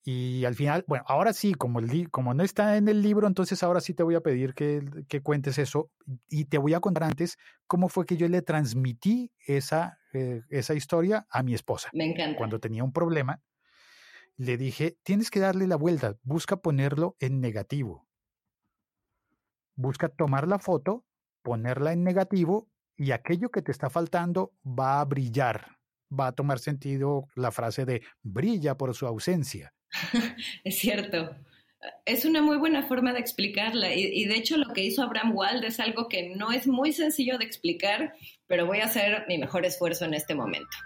Y 0.05 0.45
al 0.45 0.55
final, 0.55 0.85
bueno, 0.87 1.03
ahora 1.07 1.33
sí, 1.33 1.53
como, 1.53 1.79
el, 1.79 2.09
como 2.09 2.33
no 2.33 2.43
está 2.43 2.77
en 2.77 2.87
el 2.87 3.01
libro, 3.01 3.27
entonces 3.27 3.63
ahora 3.63 3.81
sí 3.81 3.93
te 3.93 4.03
voy 4.03 4.15
a 4.15 4.21
pedir 4.21 4.53
que, 4.53 4.81
que, 5.07 5.21
cuentes 5.21 5.57
eso 5.57 5.91
y 6.29 6.45
te 6.45 6.57
voy 6.57 6.73
a 6.73 6.81
contar 6.81 7.03
antes 7.03 7.37
cómo 7.67 7.87
fue 7.87 8.05
que 8.05 8.17
yo 8.17 8.27
le 8.27 8.41
transmití 8.41 9.31
esa, 9.47 9.97
eh, 10.13 10.41
esa 10.49 10.73
historia 10.73 11.25
a 11.29 11.43
mi 11.43 11.53
esposa. 11.53 11.89
Me 11.93 12.05
encanta. 12.05 12.37
Cuando 12.37 12.59
tenía 12.59 12.83
un 12.83 12.93
problema, 12.93 13.41
le 14.37 14.57
dije, 14.57 14.97
tienes 15.03 15.29
que 15.29 15.39
darle 15.39 15.67
la 15.67 15.75
vuelta, 15.75 16.17
busca 16.23 16.57
ponerlo 16.57 17.15
en 17.19 17.39
negativo. 17.39 18.07
Busca 19.75 20.09
tomar 20.09 20.47
la 20.47 20.59
foto, 20.59 21.05
ponerla 21.41 21.93
en 21.93 22.03
negativo 22.03 22.69
y 22.95 23.11
aquello 23.11 23.49
que 23.49 23.61
te 23.61 23.71
está 23.71 23.89
faltando 23.89 24.53
va 24.65 25.01
a 25.01 25.05
brillar. 25.05 25.77
Va 26.17 26.27
a 26.27 26.31
tomar 26.31 26.59
sentido 26.59 27.27
la 27.35 27.51
frase 27.51 27.85
de 27.85 28.03
brilla 28.21 28.77
por 28.77 28.93
su 28.93 29.07
ausencia. 29.07 29.73
es 30.63 30.77
cierto. 30.77 31.35
Es 32.05 32.25
una 32.25 32.41
muy 32.41 32.57
buena 32.57 32.83
forma 32.83 33.13
de 33.13 33.19
explicarla 33.19 33.93
y, 33.93 34.25
de 34.25 34.35
hecho 34.35 34.57
lo 34.57 34.73
que 34.73 34.83
hizo 34.83 35.03
Abraham 35.03 35.35
Wald 35.35 35.63
es 35.63 35.79
algo 35.79 36.07
que 36.07 36.29
no 36.35 36.51
es 36.51 36.67
muy 36.67 36.93
sencillo 36.93 37.37
de 37.37 37.45
explicar, 37.45 38.13
pero 38.47 38.65
voy 38.65 38.79
a 38.79 38.85
hacer 38.85 39.25
mi 39.27 39.37
mejor 39.37 39.65
esfuerzo 39.65 40.05
en 40.05 40.13
este 40.13 40.35
momento. 40.35 40.77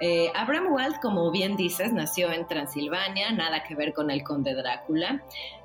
Eh, 0.00 0.30
Abraham 0.34 0.72
Wald, 0.72 0.96
como 1.00 1.30
bien 1.30 1.56
dices, 1.56 1.92
nació 1.92 2.30
en 2.30 2.46
Transilvania, 2.46 3.32
nada 3.32 3.62
que 3.62 3.74
ver 3.74 3.94
con 3.94 4.10
el 4.10 4.22
conde 4.22 4.54
Drácula. 4.54 5.22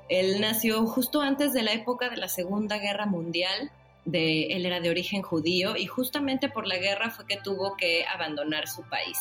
Él 0.08 0.40
nació 0.40 0.86
justo 0.86 1.20
antes 1.20 1.52
de 1.52 1.62
la 1.62 1.72
época 1.72 2.08
de 2.08 2.16
la 2.16 2.28
Segunda 2.28 2.78
Guerra 2.78 3.06
Mundial. 3.06 3.70
De, 4.04 4.46
él 4.56 4.66
era 4.66 4.80
de 4.80 4.90
origen 4.90 5.22
judío 5.22 5.76
y 5.76 5.86
justamente 5.86 6.48
por 6.48 6.66
la 6.66 6.76
guerra 6.76 7.10
fue 7.10 7.24
que 7.24 7.36
tuvo 7.36 7.76
que 7.76 8.04
abandonar 8.04 8.66
su 8.66 8.82
país 8.88 9.16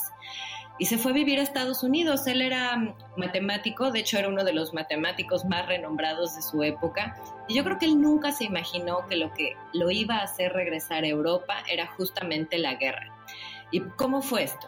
y 0.77 0.85
se 0.85 0.97
fue 0.97 1.11
a 1.11 1.15
vivir 1.15 1.39
a 1.39 1.43
Estados 1.43 1.83
Unidos. 1.83 2.25
Él 2.27 2.41
era 2.41 2.75
mm, 2.75 2.95
matemático, 3.17 3.91
de 3.91 3.99
hecho 3.99 4.17
era 4.17 4.29
uno 4.29 4.43
de 4.43 4.53
los 4.53 4.73
matemáticos 4.73 5.45
más 5.45 5.67
renombrados 5.67 6.35
de 6.35 6.41
su 6.41 6.63
época, 6.63 7.15
y 7.47 7.55
yo 7.55 7.63
creo 7.63 7.77
que 7.77 7.85
él 7.85 8.01
nunca 8.01 8.31
se 8.31 8.45
imaginó 8.45 9.07
que 9.07 9.15
lo 9.15 9.31
que 9.33 9.55
lo 9.73 9.91
iba 9.91 10.17
a 10.17 10.23
hacer 10.23 10.53
regresar 10.53 11.03
a 11.03 11.07
Europa 11.07 11.63
era 11.69 11.87
justamente 11.87 12.57
la 12.57 12.75
guerra. 12.75 13.13
¿Y 13.71 13.81
cómo 13.81 14.21
fue 14.21 14.43
esto? 14.43 14.67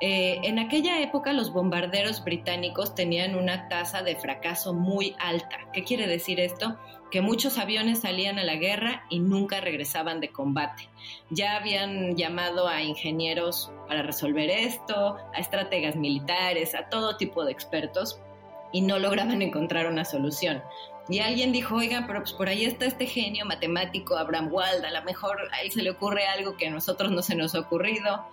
Eh, 0.00 0.40
en 0.42 0.58
aquella 0.58 1.00
época 1.00 1.32
los 1.32 1.52
bombarderos 1.52 2.22
británicos 2.22 2.94
tenían 2.94 3.34
una 3.34 3.68
tasa 3.68 4.02
de 4.02 4.16
fracaso 4.16 4.74
muy 4.74 5.16
alta. 5.18 5.56
¿Qué 5.72 5.84
quiere 5.84 6.06
decir 6.06 6.38
esto? 6.38 6.76
Que 7.10 7.22
muchos 7.22 7.56
aviones 7.56 8.00
salían 8.00 8.38
a 8.38 8.44
la 8.44 8.56
guerra 8.56 9.04
y 9.08 9.20
nunca 9.20 9.60
regresaban 9.60 10.20
de 10.20 10.30
combate. 10.30 10.88
Ya 11.30 11.56
habían 11.56 12.16
llamado 12.16 12.68
a 12.68 12.82
ingenieros 12.82 13.72
para 13.88 14.02
resolver 14.02 14.50
esto, 14.50 15.16
a 15.34 15.38
estrategas 15.38 15.96
militares, 15.96 16.74
a 16.74 16.88
todo 16.88 17.16
tipo 17.16 17.44
de 17.44 17.52
expertos 17.52 18.20
y 18.72 18.82
no 18.82 18.98
lograban 18.98 19.40
encontrar 19.40 19.86
una 19.86 20.04
solución. 20.04 20.62
Y 21.08 21.20
alguien 21.20 21.52
dijo, 21.52 21.76
oigan, 21.76 22.06
pero 22.06 22.20
pues 22.20 22.32
por 22.32 22.48
ahí 22.48 22.64
está 22.64 22.84
este 22.84 23.06
genio 23.06 23.46
matemático, 23.46 24.16
Abraham 24.16 24.52
Wald, 24.52 24.84
a 24.84 24.90
lo 24.90 25.02
mejor 25.04 25.38
a 25.52 25.70
se 25.70 25.82
le 25.82 25.90
ocurre 25.90 26.26
algo 26.26 26.56
que 26.56 26.66
a 26.66 26.70
nosotros 26.70 27.12
no 27.12 27.22
se 27.22 27.36
nos 27.36 27.54
ha 27.54 27.60
ocurrido. 27.60 28.26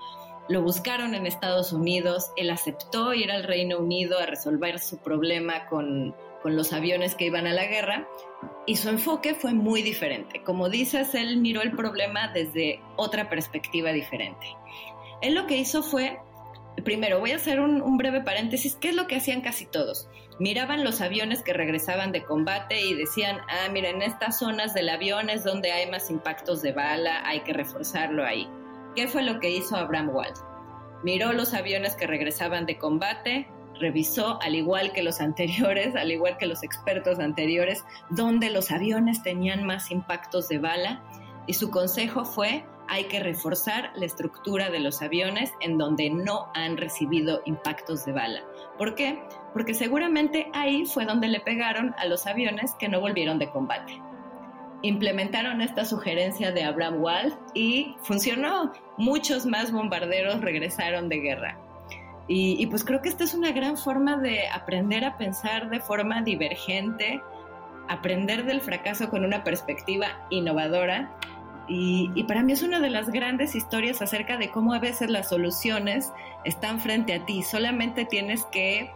Lo 0.49 0.61
buscaron 0.61 1.15
en 1.15 1.25
Estados 1.25 1.71
Unidos, 1.71 2.31
él 2.35 2.49
aceptó 2.49 3.13
ir 3.13 3.31
al 3.31 3.43
Reino 3.43 3.79
Unido 3.79 4.19
a 4.19 4.25
resolver 4.25 4.79
su 4.79 4.97
problema 4.97 5.67
con, 5.67 6.13
con 6.41 6.55
los 6.55 6.73
aviones 6.73 7.15
que 7.15 7.25
iban 7.25 7.47
a 7.47 7.53
la 7.53 7.65
guerra 7.65 8.07
y 8.65 8.75
su 8.75 8.89
enfoque 8.89 9.35
fue 9.35 9.53
muy 9.53 9.81
diferente. 9.81 10.43
Como 10.43 10.69
dices, 10.69 11.15
él 11.15 11.37
miró 11.37 11.61
el 11.61 11.71
problema 11.71 12.27
desde 12.27 12.81
otra 12.97 13.29
perspectiva 13.29 13.91
diferente. 13.93 14.45
Él 15.21 15.35
lo 15.35 15.47
que 15.47 15.57
hizo 15.57 15.81
fue 15.81 16.19
primero 16.81 17.19
voy 17.19 17.31
a 17.31 17.35
hacer 17.35 17.59
un, 17.59 17.97
breve 17.97 18.21
paréntesis. 18.21 18.75
¿Qué 18.75 18.89
es 18.89 18.95
lo 18.95 19.07
que 19.07 19.15
hacían 19.15 19.41
casi 19.41 19.65
todos? 19.65 20.09
Miraban 20.39 20.83
los 20.83 21.01
aviones 21.01 21.43
que 21.43 21.53
regresaban 21.53 22.11
de 22.11 22.23
combate 22.23 22.81
y 22.81 22.95
decían, 22.95 23.37
ah, 23.47 23.69
mira, 23.71 23.89
en 23.89 24.01
estas 24.01 24.39
zonas 24.39 24.73
del 24.73 24.89
avión 24.89 25.29
es 25.29 25.43
donde 25.43 25.71
hay 25.71 25.89
más 25.89 26.09
impactos 26.09 26.61
de 26.61 26.71
bala, 26.71 27.25
hay 27.27 27.41
que 27.41 27.53
reforzarlo 27.53 28.25
ahí. 28.25 28.49
¿Qué 28.95 29.07
fue 29.07 29.23
lo 29.23 29.39
que 29.39 29.49
hizo 29.49 29.75
Abraham 29.75 30.09
Wald? 30.09 30.37
Miró 31.03 31.33
los 31.33 31.53
aviones 31.53 31.95
que 31.95 32.07
regresaban 32.07 32.65
de 32.65 32.77
combate, 32.77 33.47
revisó, 33.79 34.39
al 34.41 34.55
igual 34.55 34.91
que 34.93 35.01
los 35.01 35.19
anteriores, 35.21 35.95
al 35.95 36.11
igual 36.11 36.37
que 36.37 36.45
los 36.45 36.63
expertos 36.63 37.19
anteriores, 37.19 37.83
dónde 38.09 38.49
los 38.49 38.71
aviones 38.71 39.23
tenían 39.23 39.65
más 39.65 39.91
impactos 39.91 40.47
de 40.47 40.59
bala 40.59 41.03
y 41.47 41.53
su 41.53 41.71
consejo 41.71 42.23
fue 42.23 42.65
hay 42.87 43.05
que 43.05 43.19
reforzar 43.19 43.91
la 43.95 44.05
estructura 44.05 44.69
de 44.69 44.79
los 44.79 45.01
aviones 45.01 45.51
en 45.61 45.77
donde 45.77 46.09
no 46.09 46.51
han 46.53 46.77
recibido 46.77 47.41
impactos 47.45 48.05
de 48.05 48.11
bala. 48.11 48.41
¿Por 48.77 48.93
qué? 48.93 49.23
Porque 49.53 49.73
seguramente 49.73 50.49
ahí 50.53 50.85
fue 50.85 51.05
donde 51.05 51.27
le 51.29 51.39
pegaron 51.39 51.95
a 51.97 52.05
los 52.05 52.27
aviones 52.27 52.73
que 52.77 52.89
no 52.89 52.99
volvieron 52.99 53.39
de 53.39 53.49
combate. 53.49 54.01
Implementaron 54.83 55.61
esta 55.61 55.85
sugerencia 55.85 56.51
de 56.51 56.63
Abraham 56.63 57.01
Wald 57.01 57.33
y 57.55 57.95
funcionó. 58.03 58.71
Muchos 58.97 59.45
más 59.47 59.71
bombarderos 59.71 60.41
regresaron 60.41 61.09
de 61.09 61.17
guerra. 61.17 61.57
Y, 62.27 62.55
y, 62.61 62.67
pues 62.67 62.85
creo 62.85 63.01
que 63.01 63.09
esta 63.09 63.23
es 63.23 63.33
una 63.33 63.51
gran 63.51 63.77
forma 63.77 64.17
de 64.17 64.47
aprender 64.47 65.03
a 65.03 65.17
pensar 65.17 65.69
de 65.69 65.81
forma 65.81 66.21
divergente, 66.21 67.21
aprender 67.89 68.45
del 68.45 68.61
fracaso 68.61 69.09
con 69.09 69.25
una 69.25 69.43
perspectiva 69.43 70.25
innovadora 70.29 71.11
y, 71.67 72.23
para 72.23 72.43
mí 72.43 72.51
es 72.51 72.61
una 72.61 72.79
de 72.79 72.89
las 72.89 73.09
grandes 73.09 73.55
historias 73.55 74.01
acerca 74.01 74.37
de 74.37 74.51
cómo 74.51 74.73
a 74.73 74.79
veces 74.79 75.09
las 75.09 75.29
soluciones 75.29 76.11
están 76.43 76.79
frente 76.79 77.13
a 77.13 77.25
ti, 77.25 77.41
solamente 77.41 78.05
tienes 78.05 78.43
que 78.45 78.91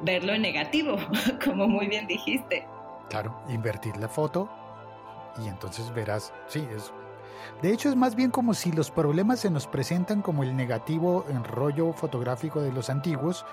verlo 0.00 0.32
en 0.32 0.42
negativo, 0.42 0.96
como 1.44 1.68
muy 1.68 1.86
bien 1.88 2.06
dijiste. 2.06 2.66
Claro, 3.10 3.42
invertir 3.48 3.96
la 3.98 4.08
foto 4.08 4.48
y 5.42 5.48
entonces 5.48 5.92
verás, 5.94 6.32
sí, 6.48 6.66
es... 6.74 6.92
De 7.60 7.72
hecho 7.72 7.88
es 7.88 7.96
más 7.96 8.14
bien 8.14 8.30
como 8.30 8.54
si 8.54 8.72
los 8.72 8.90
problemas 8.90 9.40
se 9.40 9.50
nos 9.50 9.66
presentan 9.66 10.22
como 10.22 10.42
el 10.42 10.56
negativo 10.56 11.24
en 11.28 11.44
rollo 11.44 11.92
fotográfico 11.92 12.60
de 12.60 12.72
los 12.72 12.90
antiguos, 12.90 13.44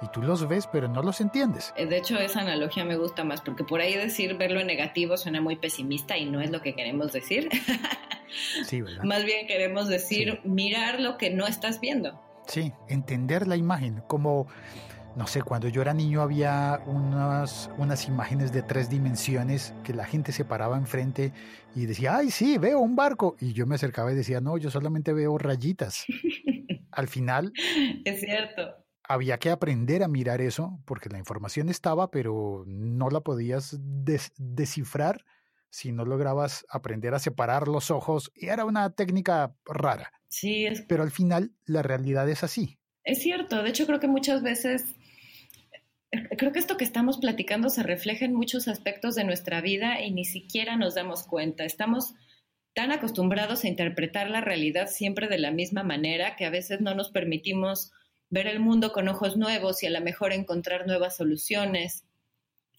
y 0.00 0.06
tú 0.08 0.22
los 0.22 0.46
ves, 0.46 0.68
pero 0.70 0.88
no 0.88 1.02
los 1.02 1.20
entiendes. 1.20 1.72
Eh, 1.76 1.86
de 1.86 1.98
hecho, 1.98 2.18
esa 2.18 2.40
analogía 2.40 2.84
me 2.84 2.96
gusta 2.96 3.24
más, 3.24 3.40
porque 3.40 3.64
por 3.64 3.80
ahí 3.80 3.94
decir 3.94 4.36
verlo 4.36 4.60
en 4.60 4.66
negativo 4.66 5.16
suena 5.16 5.40
muy 5.40 5.56
pesimista 5.56 6.16
y 6.16 6.26
no 6.26 6.40
es 6.40 6.50
lo 6.50 6.62
que 6.62 6.74
queremos 6.74 7.12
decir. 7.12 7.48
Sí, 8.66 8.82
¿verdad? 8.82 9.04
Más 9.04 9.24
bien 9.24 9.46
queremos 9.46 9.88
decir 9.88 10.40
mirar 10.44 11.00
lo 11.00 11.16
que 11.16 11.30
no 11.30 11.46
estás 11.46 11.80
viendo. 11.80 12.20
Sí, 12.46 12.74
entender 12.86 13.48
la 13.48 13.56
imagen, 13.56 14.02
como, 14.06 14.46
no 15.18 15.26
sé, 15.26 15.42
cuando 15.42 15.66
yo 15.66 15.82
era 15.82 15.92
niño 15.92 16.22
había 16.22 16.80
unas, 16.86 17.70
unas 17.76 18.06
imágenes 18.06 18.52
de 18.52 18.62
tres 18.62 18.88
dimensiones 18.88 19.74
que 19.82 19.92
la 19.92 20.04
gente 20.04 20.30
se 20.30 20.44
paraba 20.44 20.78
enfrente 20.78 21.32
y 21.74 21.86
decía, 21.86 22.16
ay, 22.16 22.30
sí, 22.30 22.56
veo 22.56 22.78
un 22.78 22.94
barco. 22.94 23.36
Y 23.40 23.52
yo 23.52 23.66
me 23.66 23.74
acercaba 23.74 24.12
y 24.12 24.14
decía, 24.14 24.40
no, 24.40 24.56
yo 24.58 24.70
solamente 24.70 25.12
veo 25.12 25.36
rayitas. 25.36 26.06
Al 26.92 27.08
final... 27.08 27.52
Es 28.04 28.20
cierto 28.20 28.62
había 29.10 29.38
que 29.38 29.48
aprender 29.48 30.02
a 30.02 30.08
mirar 30.08 30.42
eso 30.42 30.82
porque 30.84 31.08
la 31.08 31.16
información 31.16 31.70
estaba, 31.70 32.10
pero 32.10 32.64
no 32.66 33.08
la 33.08 33.22
podías 33.22 33.78
descifrar 33.80 35.24
si 35.70 35.92
no 35.92 36.04
lograbas 36.04 36.66
aprender 36.68 37.14
a 37.14 37.18
separar 37.18 37.68
los 37.68 37.90
ojos. 37.90 38.30
Y 38.34 38.48
era 38.48 38.66
una 38.66 38.90
técnica 38.90 39.54
rara. 39.64 40.12
Sí, 40.28 40.66
es... 40.66 40.82
pero 40.82 41.02
al 41.02 41.10
final 41.10 41.52
la 41.64 41.82
realidad 41.82 42.28
es 42.28 42.44
así. 42.44 42.78
Es 43.08 43.22
cierto, 43.22 43.62
de 43.62 43.70
hecho 43.70 43.86
creo 43.86 44.00
que 44.00 44.06
muchas 44.06 44.42
veces, 44.42 44.84
creo 46.10 46.52
que 46.52 46.58
esto 46.58 46.76
que 46.76 46.84
estamos 46.84 47.18
platicando 47.18 47.68
se 47.68 47.82
refleja 47.82 48.24
en 48.24 48.34
muchos 48.34 48.68
aspectos 48.68 49.14
de 49.14 49.24
nuestra 49.24 49.60
vida 49.60 50.00
y 50.00 50.10
ni 50.10 50.24
siquiera 50.24 50.76
nos 50.76 50.94
damos 50.94 51.24
cuenta. 51.24 51.64
Estamos 51.64 52.14
tan 52.74 52.92
acostumbrados 52.92 53.64
a 53.64 53.68
interpretar 53.68 54.30
la 54.30 54.40
realidad 54.40 54.88
siempre 54.88 55.28
de 55.28 55.38
la 55.38 55.50
misma 55.50 55.82
manera 55.82 56.36
que 56.36 56.46
a 56.46 56.50
veces 56.50 56.80
no 56.80 56.94
nos 56.94 57.10
permitimos 57.10 57.92
ver 58.30 58.46
el 58.46 58.60
mundo 58.60 58.92
con 58.92 59.08
ojos 59.08 59.36
nuevos 59.36 59.82
y 59.82 59.86
a 59.86 59.90
lo 59.90 60.00
mejor 60.00 60.32
encontrar 60.32 60.86
nuevas 60.86 61.16
soluciones, 61.16 62.04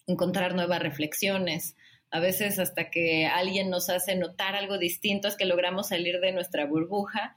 encontrar 0.06 0.54
nuevas 0.54 0.80
reflexiones. 0.80 1.76
A 2.10 2.18
veces 2.18 2.58
hasta 2.58 2.90
que 2.90 3.26
alguien 3.26 3.70
nos 3.70 3.90
hace 3.90 4.16
notar 4.16 4.56
algo 4.56 4.78
distinto 4.78 5.28
es 5.28 5.36
que 5.36 5.44
logramos 5.44 5.88
salir 5.88 6.20
de 6.20 6.32
nuestra 6.32 6.66
burbuja. 6.66 7.36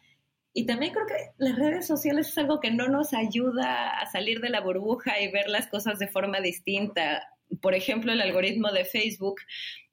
Y 0.53 0.67
también 0.67 0.93
creo 0.93 1.07
que 1.07 1.31
las 1.37 1.55
redes 1.55 1.87
sociales 1.87 2.29
es 2.29 2.37
algo 2.37 2.59
que 2.59 2.71
no 2.71 2.87
nos 2.87 3.13
ayuda 3.13 3.99
a 3.99 4.05
salir 4.05 4.39
de 4.39 4.49
la 4.49 4.61
burbuja 4.61 5.19
y 5.19 5.31
ver 5.31 5.49
las 5.49 5.67
cosas 5.67 5.97
de 5.97 6.07
forma 6.07 6.41
distinta. 6.41 7.27
Por 7.59 7.73
ejemplo, 7.73 8.11
el 8.11 8.21
algoritmo 8.21 8.71
de 8.71 8.85
Facebook 8.85 9.41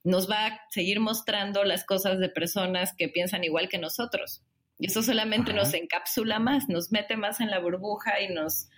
nos 0.05 0.31
va 0.31 0.47
a 0.47 0.61
seguir 0.71 1.01
mostrando 1.01 1.65
las 1.65 1.85
cosas 1.85 2.19
de 2.19 2.29
personas 2.29 2.95
que 2.97 3.09
piensan 3.09 3.43
igual 3.43 3.69
que 3.69 3.79
nosotros. 3.79 4.43
Y 4.79 4.87
eso 4.87 5.03
solamente 5.03 5.53
nos 5.53 5.75
encapsula 5.75 6.39
más, 6.39 6.69
nos 6.69 6.91
mete 6.93 7.17
más 7.17 7.41
en 7.41 7.51
la 7.51 7.59
burbuja 7.59 8.21
y 8.21 8.33
nos, 8.33 8.69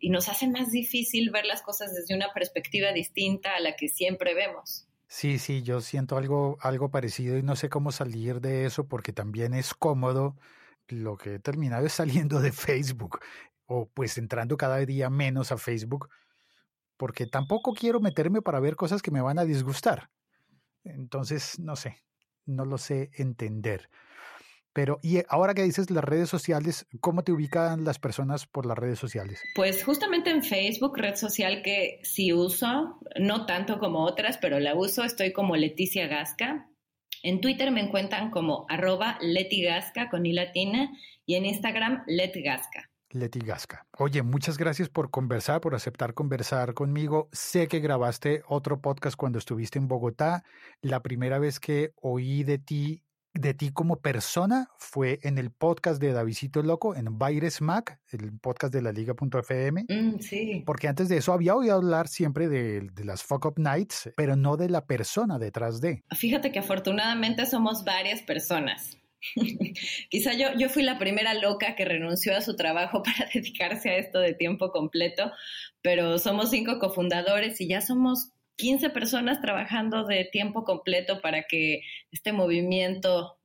y 0.00 0.10
nos 0.10 0.28
hace 0.28 0.48
más 0.48 0.70
difícil 0.70 1.30
ver 1.30 1.44
las 1.44 1.62
cosas 1.62 1.94
desde 1.94 2.14
una 2.14 2.32
perspectiva 2.32 2.92
distinta 2.92 3.54
a 3.54 3.60
la 3.60 3.76
que 3.76 3.88
siempre 3.88 4.34
vemos. 4.34 4.88
Sí, 5.06 5.38
sí, 5.38 5.62
yo 5.62 5.80
siento 5.80 6.16
algo, 6.16 6.56
algo 6.60 6.90
parecido 6.90 7.36
y 7.36 7.42
no 7.42 7.54
sé 7.54 7.68
cómo 7.68 7.92
salir 7.92 8.40
de 8.40 8.64
eso 8.64 8.88
porque 8.88 9.12
también 9.12 9.54
es 9.54 9.74
cómodo. 9.74 10.36
Lo 10.88 11.16
que 11.16 11.34
he 11.34 11.38
terminado 11.38 11.86
es 11.86 11.92
saliendo 11.92 12.40
de 12.40 12.52
Facebook 12.52 13.20
o 13.66 13.88
pues 13.88 14.18
entrando 14.18 14.56
cada 14.56 14.78
día 14.78 15.08
menos 15.10 15.52
a 15.52 15.58
Facebook 15.58 16.08
porque 17.02 17.26
tampoco 17.26 17.74
quiero 17.74 18.00
meterme 18.00 18.42
para 18.42 18.60
ver 18.60 18.76
cosas 18.76 19.02
que 19.02 19.10
me 19.10 19.20
van 19.20 19.38
a 19.38 19.44
disgustar. 19.44 20.10
Entonces, 20.84 21.58
no 21.58 21.74
sé, 21.74 21.98
no 22.46 22.64
lo 22.64 22.78
sé 22.78 23.10
entender. 23.14 23.88
Pero, 24.72 25.00
y 25.02 25.18
ahora 25.28 25.52
que 25.52 25.64
dices 25.64 25.90
las 25.90 26.04
redes 26.04 26.30
sociales, 26.30 26.86
¿cómo 27.00 27.24
te 27.24 27.32
ubican 27.32 27.84
las 27.84 27.98
personas 27.98 28.46
por 28.46 28.66
las 28.66 28.78
redes 28.78 28.98
sociales? 28.98 29.42
Pues 29.54 29.84
justamente 29.84 30.30
en 30.30 30.42
Facebook, 30.42 30.96
red 30.96 31.16
social 31.16 31.62
que 31.62 32.00
sí 32.04 32.32
uso, 32.32 33.00
no 33.18 33.46
tanto 33.46 33.78
como 33.78 34.04
otras, 34.04 34.38
pero 34.38 34.60
la 34.60 34.74
uso, 34.74 35.04
estoy 35.04 35.32
como 35.32 35.56
Leticia 35.56 36.06
Gasca. 36.06 36.70
En 37.22 37.40
Twitter 37.40 37.70
me 37.70 37.80
encuentran 37.80 38.30
como 38.30 38.66
arroba 38.68 39.18
letigasca 39.20 40.10
con 40.10 40.26
i 40.26 40.32
latina 40.32 40.90
y 41.24 41.36
en 41.36 41.46
Instagram 41.46 42.02
letgasca. 42.06 42.90
Leti 43.12 43.40
Gasca. 43.40 43.86
Oye, 43.98 44.22
muchas 44.22 44.56
gracias 44.56 44.88
por 44.88 45.10
conversar, 45.10 45.60
por 45.60 45.74
aceptar 45.74 46.14
conversar 46.14 46.74
conmigo. 46.74 47.28
Sé 47.32 47.68
que 47.68 47.80
grabaste 47.80 48.42
otro 48.48 48.80
podcast 48.80 49.16
cuando 49.16 49.38
estuviste 49.38 49.78
en 49.78 49.86
Bogotá. 49.86 50.44
La 50.80 51.02
primera 51.02 51.38
vez 51.38 51.60
que 51.60 51.92
oí 52.00 52.42
de 52.42 52.58
ti 52.58 53.02
de 53.34 53.54
ti 53.54 53.70
como 53.70 54.00
persona 54.00 54.68
fue 54.76 55.18
en 55.22 55.38
el 55.38 55.50
podcast 55.50 56.00
de 56.00 56.12
Davidito 56.12 56.62
Loco, 56.62 56.94
en 56.94 57.18
Baires 57.18 57.60
Mac, 57.60 57.98
el 58.10 58.38
podcast 58.38 58.72
de 58.72 58.82
la 58.82 58.92
Liga.fm. 58.92 59.86
Mm, 59.88 60.18
sí. 60.18 60.62
Porque 60.66 60.88
antes 60.88 61.08
de 61.08 61.16
eso 61.16 61.32
había 61.32 61.54
oído 61.54 61.74
hablar 61.74 62.08
siempre 62.08 62.48
de, 62.48 62.90
las 63.04 63.22
Fuck 63.22 63.46
Up 63.46 63.54
Nights, 63.56 64.10
pero 64.16 64.36
no 64.36 64.56
de 64.56 64.68
la 64.68 64.86
persona 64.86 65.38
detrás 65.38 65.80
de. 65.80 66.02
Fíjate 66.14 66.52
que 66.52 66.58
afortunadamente 66.58 67.46
somos 67.46 67.84
varias 67.84 68.22
personas. 68.22 68.98
Quizá 70.10 70.34
yo, 70.34 70.48
yo 70.58 70.68
fui 70.68 70.82
la 70.82 70.98
primera 70.98 71.34
loca 71.34 71.74
que 71.74 71.84
renunció 71.84 72.36
a 72.36 72.40
su 72.40 72.56
trabajo 72.56 73.02
para 73.04 73.28
dedicarse 73.32 73.90
a 73.90 73.96
esto 73.96 74.18
de 74.18 74.34
tiempo 74.34 74.70
completo, 74.70 75.32
pero 75.80 76.18
somos 76.18 76.50
cinco 76.50 76.78
cofundadores 76.78 77.60
y 77.60 77.68
ya 77.68 77.80
somos 77.80 78.32
15 78.62 78.90
personas 78.90 79.40
trabajando 79.40 80.04
de 80.04 80.24
tiempo 80.24 80.62
completo 80.62 81.20
para 81.20 81.48
que 81.48 81.82
este 82.12 82.32
movimiento 82.32 83.36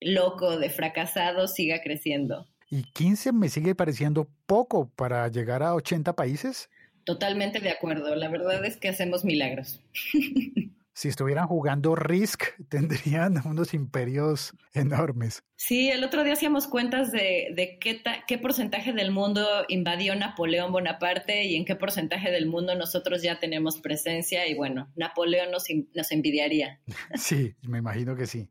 loco 0.00 0.58
de 0.58 0.68
fracasados 0.68 1.54
siga 1.54 1.80
creciendo. 1.80 2.48
¿Y 2.68 2.82
15 2.82 3.30
me 3.30 3.48
sigue 3.50 3.76
pareciendo 3.76 4.28
poco 4.46 4.90
para 4.96 5.28
llegar 5.28 5.62
a 5.62 5.76
80 5.76 6.16
países? 6.16 6.70
Totalmente 7.04 7.60
de 7.60 7.70
acuerdo. 7.70 8.16
La 8.16 8.28
verdad 8.28 8.64
es 8.64 8.76
que 8.76 8.88
hacemos 8.88 9.24
milagros. 9.24 9.80
Si 10.94 11.08
estuvieran 11.08 11.48
jugando 11.48 11.96
Risk, 11.96 12.44
tendrían 12.68 13.42
unos 13.44 13.74
imperios 13.74 14.54
enormes. 14.72 15.42
Sí, 15.56 15.90
el 15.90 16.04
otro 16.04 16.22
día 16.22 16.34
hacíamos 16.34 16.68
cuentas 16.68 17.10
de, 17.10 17.52
de 17.54 17.78
qué, 17.80 18.00
qué 18.28 18.38
porcentaje 18.38 18.92
del 18.92 19.10
mundo 19.10 19.44
invadió 19.68 20.14
Napoleón 20.14 20.72
Bonaparte 20.72 21.44
y 21.44 21.56
en 21.56 21.64
qué 21.64 21.74
porcentaje 21.74 22.30
del 22.30 22.46
mundo 22.46 22.76
nosotros 22.76 23.22
ya 23.22 23.40
tenemos 23.40 23.80
presencia. 23.80 24.46
Y 24.46 24.54
bueno, 24.54 24.92
Napoleón 24.94 25.50
nos, 25.50 25.64
nos 25.94 26.12
envidiaría. 26.12 26.80
Sí, 27.16 27.54
me 27.62 27.78
imagino 27.78 28.14
que 28.14 28.26
sí. 28.26 28.48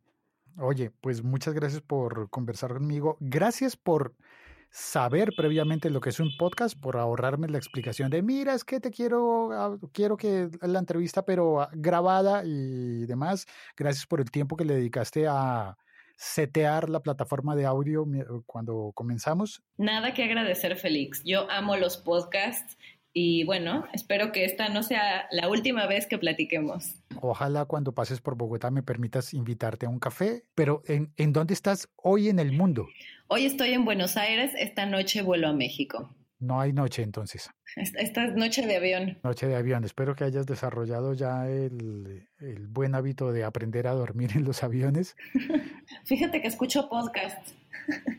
Oye, 0.58 0.92
pues 1.02 1.24
muchas 1.24 1.54
gracias 1.54 1.82
por 1.82 2.30
conversar 2.30 2.74
conmigo. 2.74 3.18
Gracias 3.20 3.76
por 3.76 4.16
saber 4.74 5.34
previamente 5.38 5.92
lo 5.92 6.02
que 6.02 6.10
es 6.10 6.20
un 6.20 6.36
podcast, 6.36 6.78
por 6.80 6.98
ahorrarme 6.98 7.48
la 7.48 7.60
explicación 7.60 8.10
de, 8.10 8.24
mira, 8.24 8.56
es 8.56 8.64
que 8.64 8.80
te 8.80 8.90
quiero, 8.90 9.52
ah, 9.52 9.78
quiero 9.94 10.18
que 10.18 10.50
la 10.62 10.80
entrevista, 10.80 11.24
pero 11.24 11.62
ah, 11.62 11.70
grabada 11.74 12.42
y 12.44 13.06
demás. 13.06 13.46
Gracias 13.78 14.08
por 14.08 14.20
el 14.20 14.32
tiempo 14.32 14.58
que 14.58 14.66
le 14.66 14.74
dedicaste 14.74 15.28
a 15.28 15.78
setear 16.16 16.90
la 16.90 17.02
plataforma 17.02 17.56
de 17.56 17.66
audio 17.66 18.06
cuando 18.46 18.92
comenzamos. 18.96 19.62
Nada 19.78 20.14
que 20.14 20.24
agradecer, 20.24 20.76
Félix. 20.76 21.24
Yo 21.24 21.50
amo 21.52 21.76
los 21.78 21.98
podcasts 21.98 22.78
y 23.14 23.44
bueno, 23.44 23.86
espero 23.94 24.32
que 24.32 24.44
esta 24.44 24.70
no 24.70 24.82
sea 24.82 25.28
la 25.32 25.48
última 25.48 25.86
vez 25.86 26.08
que 26.08 26.18
platiquemos. 26.18 26.96
Ojalá 27.22 27.66
cuando 27.66 27.94
pases 27.94 28.22
por 28.22 28.36
Bogotá 28.36 28.72
me 28.72 28.82
permitas 28.82 29.34
invitarte 29.34 29.86
a 29.86 29.90
un 29.90 30.00
café, 30.00 30.46
pero 30.56 30.82
¿en, 30.88 31.14
¿en 31.18 31.32
dónde 31.32 31.54
estás 31.54 31.90
hoy 31.96 32.30
en 32.30 32.40
el 32.40 32.52
mundo? 32.52 32.88
Hoy 33.28 33.46
estoy 33.46 33.74
en 33.74 33.86
Buenos 33.86 34.18
Aires, 34.18 34.52
esta 34.58 34.86
noche 34.86 35.22
vuelo 35.22 35.48
a 35.48 35.54
México. 35.54 36.10
No 36.40 36.60
hay 36.60 36.74
noche 36.74 37.04
entonces. 37.04 37.50
Esta 37.78 38.26
es 38.26 38.36
noche 38.36 38.68
de 38.68 38.76
avión. 38.76 39.18
Noche 39.24 39.48
de 39.48 39.56
avión. 39.56 39.86
Espero 39.86 40.14
que 40.14 40.26
hayas 40.26 40.46
desarrollado 40.46 41.14
ya 41.14 41.48
el, 41.48 42.28
el 42.40 42.68
buen 42.68 42.96
hábito 42.96 43.32
de 43.32 43.46
aprender 43.46 43.88
a 43.88 43.94
dormir 43.94 44.32
en 44.36 44.44
los 44.44 44.62
aviones. 44.62 45.16
Fíjate 46.06 46.42
que 46.42 46.48
escucho 46.48 46.90
podcasts. 46.90 47.56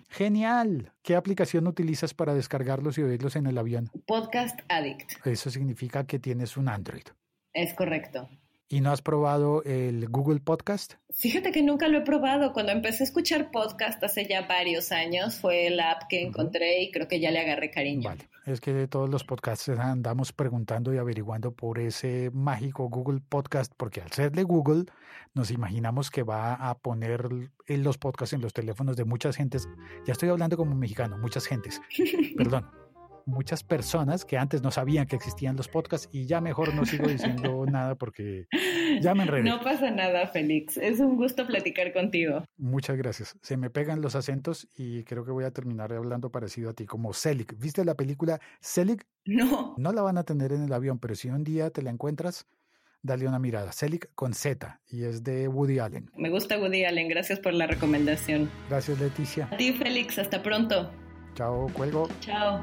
Genial. 0.08 0.92
¿Qué 1.02 1.16
aplicación 1.16 1.66
utilizas 1.66 2.14
para 2.14 2.34
descargarlos 2.34 2.98
y 2.98 3.02
oírlos 3.02 3.36
en 3.36 3.46
el 3.46 3.58
avión? 3.58 3.90
Podcast 4.06 4.60
Addict. 4.68 5.26
Eso 5.26 5.50
significa 5.50 6.06
que 6.06 6.18
tienes 6.18 6.56
un 6.56 6.68
Android. 6.68 7.04
Es 7.52 7.74
correcto. 7.74 8.28
¿Y 8.68 8.80
no 8.80 8.90
has 8.90 9.02
probado 9.02 9.62
el 9.64 10.08
Google 10.08 10.40
Podcast? 10.40 10.94
Fíjate 11.12 11.52
que 11.52 11.62
nunca 11.62 11.88
lo 11.88 11.98
he 11.98 12.00
probado. 12.00 12.52
Cuando 12.52 12.72
empecé 12.72 13.02
a 13.02 13.06
escuchar 13.06 13.50
podcast 13.50 14.02
hace 14.02 14.26
ya 14.26 14.46
varios 14.46 14.90
años, 14.90 15.36
fue 15.36 15.70
la 15.70 15.92
app 15.92 16.08
que 16.08 16.22
encontré 16.22 16.82
y 16.82 16.90
creo 16.90 17.06
que 17.06 17.20
ya 17.20 17.30
le 17.30 17.40
agarré 17.40 17.70
cariño. 17.70 18.08
Vale, 18.08 18.28
es 18.46 18.60
que 18.60 18.72
de 18.72 18.88
todos 18.88 19.08
los 19.08 19.24
podcasts 19.24 19.68
andamos 19.68 20.32
preguntando 20.32 20.92
y 20.92 20.98
averiguando 20.98 21.52
por 21.52 21.78
ese 21.78 22.30
mágico 22.32 22.88
Google 22.88 23.20
Podcast, 23.28 23.72
porque 23.76 24.00
al 24.00 24.12
ser 24.12 24.32
de 24.32 24.42
Google, 24.42 24.84
nos 25.34 25.50
imaginamos 25.50 26.10
que 26.10 26.22
va 26.22 26.54
a 26.54 26.78
poner 26.78 27.28
los 27.66 27.98
podcasts 27.98 28.34
en 28.34 28.42
los 28.42 28.52
teléfonos 28.52 28.96
de 28.96 29.04
muchas 29.04 29.36
gentes. 29.36 29.68
Ya 30.06 30.12
estoy 30.12 30.28
hablando 30.28 30.56
como 30.56 30.74
mexicano, 30.74 31.16
muchas 31.18 31.46
gentes. 31.46 31.80
Perdón 32.36 32.83
muchas 33.26 33.62
personas 33.62 34.24
que 34.24 34.36
antes 34.36 34.62
no 34.62 34.70
sabían 34.70 35.06
que 35.06 35.16
existían 35.16 35.56
los 35.56 35.68
podcasts 35.68 36.08
y 36.12 36.26
ya 36.26 36.40
mejor 36.40 36.74
no 36.74 36.84
sigo 36.84 37.06
diciendo 37.06 37.64
nada 37.70 37.94
porque 37.94 38.46
ya 39.00 39.14
me 39.14 39.24
enredé. 39.24 39.44
No 39.44 39.60
pasa 39.60 39.90
nada, 39.90 40.26
Félix. 40.28 40.76
Es 40.76 41.00
un 41.00 41.16
gusto 41.16 41.46
platicar 41.46 41.92
contigo. 41.92 42.44
Muchas 42.56 42.96
gracias. 42.96 43.36
Se 43.42 43.56
me 43.56 43.70
pegan 43.70 44.00
los 44.00 44.14
acentos 44.14 44.68
y 44.76 45.04
creo 45.04 45.24
que 45.24 45.32
voy 45.32 45.44
a 45.44 45.50
terminar 45.50 45.92
hablando 45.92 46.30
parecido 46.30 46.70
a 46.70 46.74
ti, 46.74 46.86
como 46.86 47.12
Selig. 47.12 47.56
¿Viste 47.58 47.84
la 47.84 47.94
película 47.94 48.40
Selig? 48.60 49.04
No. 49.24 49.74
No 49.78 49.92
la 49.92 50.02
van 50.02 50.18
a 50.18 50.24
tener 50.24 50.52
en 50.52 50.64
el 50.64 50.72
avión, 50.72 50.98
pero 50.98 51.14
si 51.14 51.28
un 51.28 51.44
día 51.44 51.70
te 51.70 51.82
la 51.82 51.90
encuentras, 51.90 52.46
dale 53.02 53.28
una 53.28 53.38
mirada. 53.38 53.72
Selig 53.72 54.08
con 54.14 54.34
Z 54.34 54.80
y 54.88 55.04
es 55.04 55.22
de 55.22 55.48
Woody 55.48 55.78
Allen. 55.78 56.10
Me 56.16 56.30
gusta 56.30 56.58
Woody 56.58 56.84
Allen. 56.84 57.08
Gracias 57.08 57.38
por 57.38 57.54
la 57.54 57.66
recomendación. 57.66 58.50
Gracias, 58.68 58.98
Leticia. 58.98 59.48
A 59.52 59.56
ti, 59.56 59.72
Félix. 59.72 60.18
Hasta 60.18 60.42
pronto. 60.42 60.90
Chao, 61.34 61.68
cuelgo. 61.74 62.08
Chao. 62.20 62.62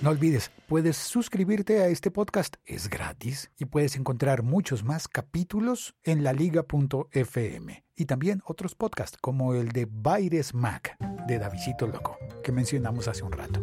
No 0.00 0.10
olvides, 0.10 0.52
puedes 0.68 0.96
suscribirte 0.96 1.80
a 1.80 1.88
este 1.88 2.12
podcast, 2.12 2.54
es 2.66 2.88
gratis 2.88 3.50
y 3.58 3.64
puedes 3.64 3.96
encontrar 3.96 4.44
muchos 4.44 4.84
más 4.84 5.08
capítulos 5.08 5.96
en 6.04 6.22
laliga.fm 6.22 7.84
y 7.96 8.04
también 8.04 8.40
otros 8.44 8.76
podcasts 8.76 9.18
como 9.20 9.54
el 9.54 9.70
de 9.70 9.88
Baires 9.90 10.54
Mac 10.54 10.96
de 11.26 11.40
Davidito 11.40 11.88
Loco 11.88 12.16
que 12.44 12.52
mencionamos 12.52 13.08
hace 13.08 13.24
un 13.24 13.32
rato. 13.32 13.60